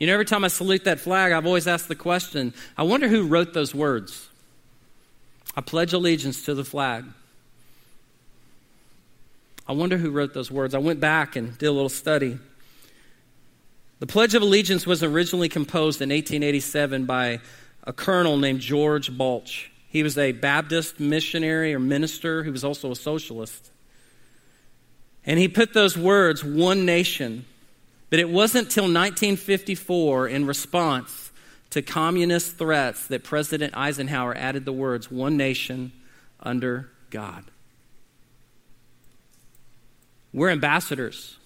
You 0.00 0.08
know, 0.08 0.14
every 0.14 0.24
time 0.24 0.44
I 0.44 0.48
salute 0.48 0.84
that 0.84 0.98
flag, 0.98 1.30
I've 1.30 1.46
always 1.46 1.68
asked 1.68 1.86
the 1.86 1.94
question 1.94 2.52
I 2.76 2.82
wonder 2.82 3.06
who 3.06 3.28
wrote 3.28 3.54
those 3.54 3.72
words. 3.72 4.28
I 5.56 5.60
pledge 5.60 5.92
allegiance 5.92 6.44
to 6.46 6.54
the 6.54 6.64
flag 6.64 7.04
I 9.66 9.72
wonder 9.72 9.96
who 9.96 10.10
wrote 10.10 10.34
those 10.34 10.50
words. 10.50 10.74
I 10.74 10.78
went 10.78 11.00
back 11.00 11.36
and 11.36 11.56
did 11.56 11.66
a 11.66 11.72
little 11.72 11.88
study. 11.88 12.38
The 13.98 14.06
Pledge 14.06 14.34
of 14.34 14.42
Allegiance 14.42 14.86
was 14.86 15.02
originally 15.02 15.48
composed 15.48 16.02
in 16.02 16.10
1887 16.10 17.06
by 17.06 17.40
a 17.84 17.92
colonel 17.92 18.36
named 18.36 18.60
George 18.60 19.16
Balch. 19.16 19.70
He 19.94 20.02
was 20.02 20.18
a 20.18 20.32
Baptist 20.32 20.98
missionary 20.98 21.72
or 21.72 21.78
minister 21.78 22.42
who 22.42 22.50
was 22.50 22.64
also 22.64 22.90
a 22.90 22.96
socialist. 22.96 23.70
And 25.24 25.38
he 25.38 25.46
put 25.46 25.72
those 25.72 25.96
words, 25.96 26.42
one 26.42 26.84
nation. 26.84 27.44
But 28.10 28.18
it 28.18 28.28
wasn't 28.28 28.72
till 28.72 28.86
1954, 28.86 30.26
in 30.26 30.46
response 30.46 31.30
to 31.70 31.80
communist 31.80 32.58
threats, 32.58 33.06
that 33.06 33.22
President 33.22 33.76
Eisenhower 33.76 34.36
added 34.36 34.64
the 34.64 34.72
words, 34.72 35.12
one 35.12 35.36
nation 35.36 35.92
under 36.40 36.90
God. 37.10 37.44
We're 40.32 40.50
ambassadors 40.50 41.36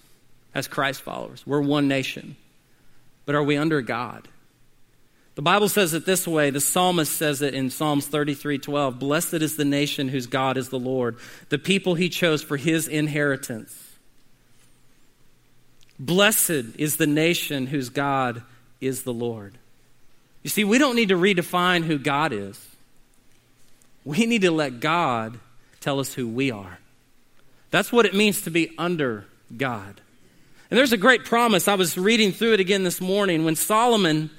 as 0.55 0.67
Christ 0.67 1.03
followers, 1.03 1.45
we're 1.45 1.61
one 1.61 1.87
nation. 1.87 2.35
But 3.27 3.35
are 3.35 3.43
we 3.43 3.57
under 3.57 3.83
God? 3.83 4.27
The 5.39 5.43
Bible 5.43 5.69
says 5.69 5.93
it 5.93 6.05
this 6.05 6.27
way. 6.27 6.49
The 6.49 6.59
psalmist 6.59 7.13
says 7.13 7.41
it 7.41 7.53
in 7.53 7.69
Psalms 7.69 8.05
33 8.05 8.57
12. 8.57 8.99
Blessed 8.99 9.35
is 9.35 9.55
the 9.55 9.63
nation 9.63 10.09
whose 10.09 10.27
God 10.27 10.57
is 10.57 10.67
the 10.67 10.77
Lord, 10.77 11.17
the 11.47 11.57
people 11.57 11.95
he 11.95 12.09
chose 12.09 12.43
for 12.43 12.57
his 12.57 12.89
inheritance. 12.89 13.73
Blessed 15.97 16.75
is 16.77 16.97
the 16.97 17.07
nation 17.07 17.67
whose 17.67 17.87
God 17.87 18.43
is 18.81 19.03
the 19.03 19.13
Lord. 19.13 19.57
You 20.43 20.49
see, 20.49 20.65
we 20.65 20.77
don't 20.77 20.97
need 20.97 21.07
to 21.07 21.17
redefine 21.17 21.85
who 21.85 21.97
God 21.97 22.33
is. 22.33 22.59
We 24.03 24.25
need 24.25 24.41
to 24.41 24.51
let 24.51 24.81
God 24.81 25.39
tell 25.79 26.01
us 26.01 26.13
who 26.13 26.27
we 26.27 26.51
are. 26.51 26.79
That's 27.71 27.93
what 27.93 28.05
it 28.05 28.13
means 28.13 28.41
to 28.41 28.49
be 28.49 28.75
under 28.77 29.23
God. 29.55 30.01
And 30.69 30.77
there's 30.77 30.91
a 30.91 30.97
great 30.97 31.23
promise. 31.23 31.69
I 31.69 31.75
was 31.75 31.97
reading 31.97 32.33
through 32.33 32.55
it 32.55 32.59
again 32.59 32.83
this 32.83 32.99
morning 32.99 33.45
when 33.45 33.55
Solomon 33.55 34.31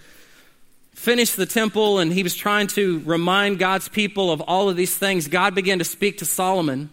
finished 1.01 1.39
the 1.39 1.47
temple 1.47 1.99
and 1.99 2.13
he 2.13 2.23
was 2.23 2.37
trying 2.37 2.67
to 2.67 3.01
remind 3.07 3.59
God's 3.59 3.89
people 3.89 4.31
of 4.31 4.43
all 4.43 4.69
of 4.69 4.77
these 4.77 4.95
things. 4.95 5.29
God 5.29 5.55
began 5.55 5.79
to 5.79 5.85
speak 5.85 6.19
to 6.19 6.27
Solomon 6.27 6.91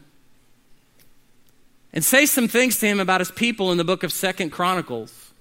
and 1.92 2.06
say 2.06 2.26
some 2.26 2.48
things 2.48 2.80
to 2.80 2.88
him 2.88 3.02
about 3.02 3.20
his 3.20 3.32
people 3.32 3.70
in 3.70 3.78
the 3.78 3.84
book 3.84 4.04
of 4.04 4.14
Second 4.14 4.52
Chronicles. 4.52 5.34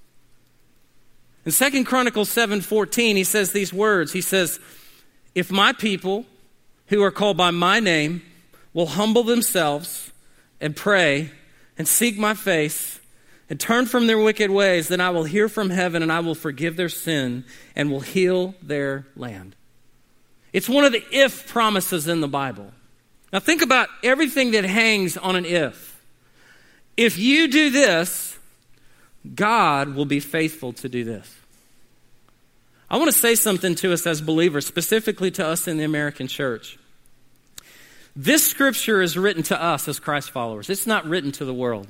In 1.44 1.52
Second 1.52 1.84
Chronicles 1.84 2.28
7:14, 2.28 3.14
he 3.14 3.22
says 3.22 3.52
these 3.52 3.72
words. 3.72 4.12
He 4.12 4.20
says, 4.20 4.58
"If 5.32 5.52
my 5.52 5.72
people 5.72 6.26
who 6.88 7.04
are 7.04 7.12
called 7.12 7.36
by 7.36 7.52
my 7.52 7.78
name 7.78 8.20
will 8.72 8.86
humble 8.86 9.22
themselves 9.22 10.10
and 10.60 10.74
pray 10.74 11.30
and 11.78 11.86
seek 11.86 12.18
my 12.18 12.34
face 12.34 12.98
and 13.48 13.60
turn 13.60 13.86
from 13.86 14.06
their 14.06 14.18
wicked 14.18 14.50
ways, 14.50 14.88
then 14.88 15.00
I 15.00 15.10
will 15.10 15.24
hear 15.24 15.48
from 15.48 15.70
heaven 15.70 16.02
and 16.02 16.12
I 16.12 16.20
will 16.20 16.34
forgive 16.34 16.76
their 16.76 16.88
sin 16.88 17.44
and 17.74 17.90
will 17.90 18.00
heal 18.00 18.54
their 18.62 19.06
land." 19.16 19.54
It's 20.52 20.68
one 20.68 20.84
of 20.84 20.92
the 20.92 21.04
if 21.10 21.46
promises 21.46 22.08
in 22.08 22.20
the 22.20 22.28
Bible. 22.28 22.72
Now 23.32 23.40
think 23.40 23.62
about 23.62 23.88
everything 24.02 24.52
that 24.52 24.64
hangs 24.64 25.16
on 25.16 25.36
an 25.36 25.44
if. 25.44 25.96
If 26.96 27.18
you 27.18 27.48
do 27.48 27.70
this, 27.70 28.38
God 29.34 29.94
will 29.94 30.06
be 30.06 30.20
faithful 30.20 30.72
to 30.74 30.88
do 30.88 31.04
this. 31.04 31.28
I 32.88 32.96
want 32.96 33.10
to 33.10 33.18
say 33.18 33.34
something 33.34 33.74
to 33.76 33.92
us 33.92 34.06
as 34.06 34.20
believers, 34.20 34.64
specifically 34.64 35.30
to 35.32 35.46
us 35.46 35.66
in 35.66 35.76
the 35.76 35.84
American 35.84 36.28
church. 36.28 36.78
This 38.14 38.46
scripture 38.46 39.02
is 39.02 39.18
written 39.18 39.42
to 39.44 39.60
us 39.60 39.88
as 39.88 39.98
Christ 39.98 40.30
followers, 40.30 40.70
it's 40.70 40.86
not 40.86 41.04
written 41.06 41.32
to 41.32 41.44
the 41.44 41.52
world. 41.52 41.88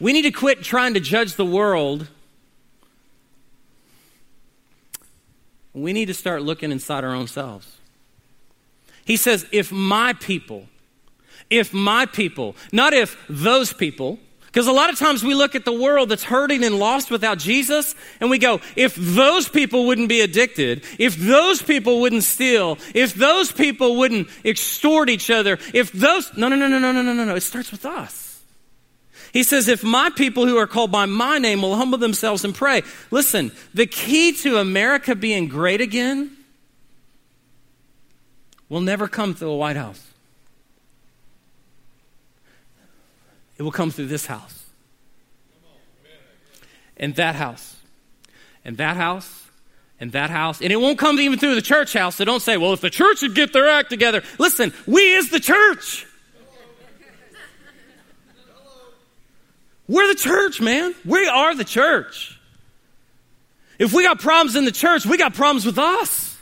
We 0.00 0.12
need 0.12 0.22
to 0.22 0.30
quit 0.30 0.62
trying 0.62 0.94
to 0.94 1.00
judge 1.00 1.34
the 1.34 1.46
world. 1.46 2.06
We 5.72 5.92
need 5.92 6.06
to 6.06 6.14
start 6.14 6.42
looking 6.42 6.72
inside 6.72 7.04
our 7.04 7.14
own 7.14 7.26
selves. 7.26 7.76
He 9.04 9.16
says, 9.16 9.46
If 9.52 9.72
my 9.72 10.12
people, 10.12 10.66
if 11.50 11.72
my 11.72 12.06
people, 12.06 12.56
not 12.72 12.92
if 12.92 13.16
those 13.28 13.72
people, 13.72 14.18
because 14.46 14.66
a 14.66 14.72
lot 14.72 14.90
of 14.90 14.98
times 14.98 15.22
we 15.22 15.34
look 15.34 15.54
at 15.54 15.64
the 15.64 15.72
world 15.72 16.08
that's 16.08 16.24
hurting 16.24 16.64
and 16.64 16.78
lost 16.78 17.10
without 17.10 17.38
Jesus, 17.38 17.94
and 18.18 18.30
we 18.30 18.38
go, 18.38 18.60
if 18.76 18.94
those 18.96 19.48
people 19.48 19.86
wouldn't 19.86 20.08
be 20.08 20.20
addicted, 20.20 20.84
if 20.98 21.16
those 21.16 21.62
people 21.62 22.00
wouldn't 22.00 22.24
steal, 22.24 22.78
if 22.94 23.14
those 23.14 23.52
people 23.52 23.96
wouldn't 23.96 24.28
extort 24.44 25.10
each 25.10 25.30
other, 25.30 25.58
if 25.74 25.92
those. 25.92 26.34
No, 26.36 26.48
no, 26.48 26.56
no, 26.56 26.66
no, 26.66 26.78
no, 26.78 26.92
no, 26.92 27.02
no, 27.02 27.24
no. 27.24 27.34
It 27.34 27.42
starts 27.42 27.70
with 27.70 27.84
us. 27.84 28.27
He 29.32 29.42
says, 29.42 29.68
if 29.68 29.84
my 29.84 30.10
people 30.10 30.46
who 30.46 30.56
are 30.56 30.66
called 30.66 30.90
by 30.90 31.06
my 31.06 31.38
name 31.38 31.62
will 31.62 31.76
humble 31.76 31.98
themselves 31.98 32.44
and 32.44 32.54
pray. 32.54 32.82
Listen, 33.10 33.52
the 33.74 33.86
key 33.86 34.32
to 34.32 34.58
America 34.58 35.14
being 35.14 35.48
great 35.48 35.80
again 35.80 36.36
will 38.68 38.80
never 38.80 39.08
come 39.08 39.34
through 39.34 39.48
the 39.48 39.54
White 39.54 39.76
House. 39.76 40.04
It 43.58 43.62
will 43.62 43.72
come 43.72 43.90
through 43.90 44.06
this 44.06 44.26
house, 44.26 44.64
and 46.96 47.14
that 47.16 47.34
house, 47.34 47.76
and 48.64 48.76
that 48.76 48.96
house, 48.96 49.46
and 49.98 50.12
that 50.12 50.30
house. 50.30 50.60
And 50.60 50.72
it 50.72 50.76
won't 50.76 50.98
come 50.98 51.18
even 51.18 51.38
through 51.40 51.56
the 51.56 51.62
church 51.62 51.92
house. 51.92 52.16
So 52.16 52.24
don't 52.24 52.40
say, 52.40 52.56
well, 52.56 52.72
if 52.72 52.80
the 52.80 52.90
church 52.90 53.20
would 53.22 53.34
get 53.34 53.52
their 53.52 53.68
act 53.68 53.90
together. 53.90 54.22
Listen, 54.38 54.72
we 54.86 55.12
is 55.12 55.30
the 55.30 55.40
church. 55.40 56.06
We're 59.88 60.06
the 60.06 60.14
church, 60.14 60.60
man. 60.60 60.94
We 61.04 61.26
are 61.26 61.54
the 61.54 61.64
church. 61.64 62.38
If 63.78 63.92
we 63.92 64.02
got 64.02 64.20
problems 64.20 64.54
in 64.54 64.64
the 64.64 64.72
church, 64.72 65.06
we 65.06 65.16
got 65.16 65.34
problems 65.34 65.64
with 65.64 65.78
us. 65.78 66.36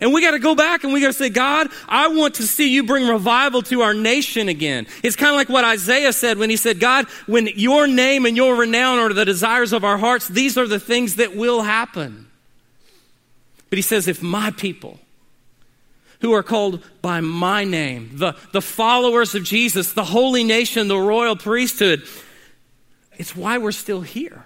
And 0.00 0.12
we 0.12 0.22
got 0.22 0.30
to 0.30 0.38
go 0.38 0.54
back 0.54 0.84
and 0.84 0.92
we 0.92 1.00
got 1.00 1.08
to 1.08 1.12
say, 1.12 1.28
God, 1.28 1.68
I 1.88 2.08
want 2.08 2.36
to 2.36 2.44
see 2.44 2.72
you 2.72 2.84
bring 2.84 3.08
revival 3.08 3.62
to 3.62 3.82
our 3.82 3.94
nation 3.94 4.48
again. 4.48 4.86
It's 5.02 5.16
kind 5.16 5.30
of 5.30 5.36
like 5.36 5.48
what 5.48 5.64
Isaiah 5.64 6.12
said 6.12 6.38
when 6.38 6.50
he 6.50 6.56
said, 6.56 6.78
God, 6.78 7.06
when 7.26 7.48
your 7.56 7.88
name 7.88 8.24
and 8.24 8.36
your 8.36 8.54
renown 8.54 8.98
are 8.98 9.12
the 9.12 9.24
desires 9.24 9.72
of 9.72 9.82
our 9.82 9.98
hearts, 9.98 10.28
these 10.28 10.56
are 10.56 10.68
the 10.68 10.78
things 10.78 11.16
that 11.16 11.34
will 11.34 11.62
happen. 11.62 12.28
But 13.70 13.78
he 13.78 13.82
says, 13.82 14.06
if 14.06 14.22
my 14.22 14.52
people, 14.52 15.00
who 16.20 16.32
are 16.32 16.42
called 16.42 16.84
by 17.00 17.20
my 17.20 17.64
name, 17.64 18.10
the, 18.14 18.34
the 18.52 18.62
followers 18.62 19.34
of 19.34 19.44
Jesus, 19.44 19.92
the 19.92 20.04
holy 20.04 20.44
nation, 20.44 20.88
the 20.88 20.98
royal 20.98 21.36
priesthood, 21.36 22.02
it's 23.18 23.36
why 23.36 23.58
we're 23.58 23.72
still 23.72 24.00
here. 24.00 24.44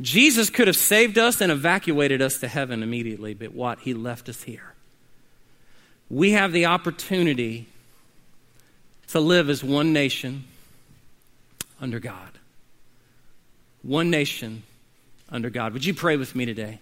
Jesus 0.00 0.48
could 0.48 0.68
have 0.68 0.76
saved 0.76 1.18
us 1.18 1.40
and 1.40 1.52
evacuated 1.52 2.22
us 2.22 2.38
to 2.38 2.48
heaven 2.48 2.82
immediately, 2.82 3.34
but 3.34 3.52
what? 3.52 3.80
He 3.80 3.94
left 3.94 4.28
us 4.28 4.42
here. 4.42 4.74
We 6.08 6.32
have 6.32 6.52
the 6.52 6.66
opportunity 6.66 7.66
to 9.08 9.20
live 9.20 9.50
as 9.50 9.62
one 9.62 9.92
nation 9.92 10.44
under 11.80 11.98
God. 11.98 12.30
One 13.82 14.10
nation 14.10 14.62
under 15.30 15.50
God. 15.50 15.72
Would 15.72 15.84
you 15.84 15.94
pray 15.94 16.16
with 16.16 16.34
me 16.34 16.46
today? 16.46 16.80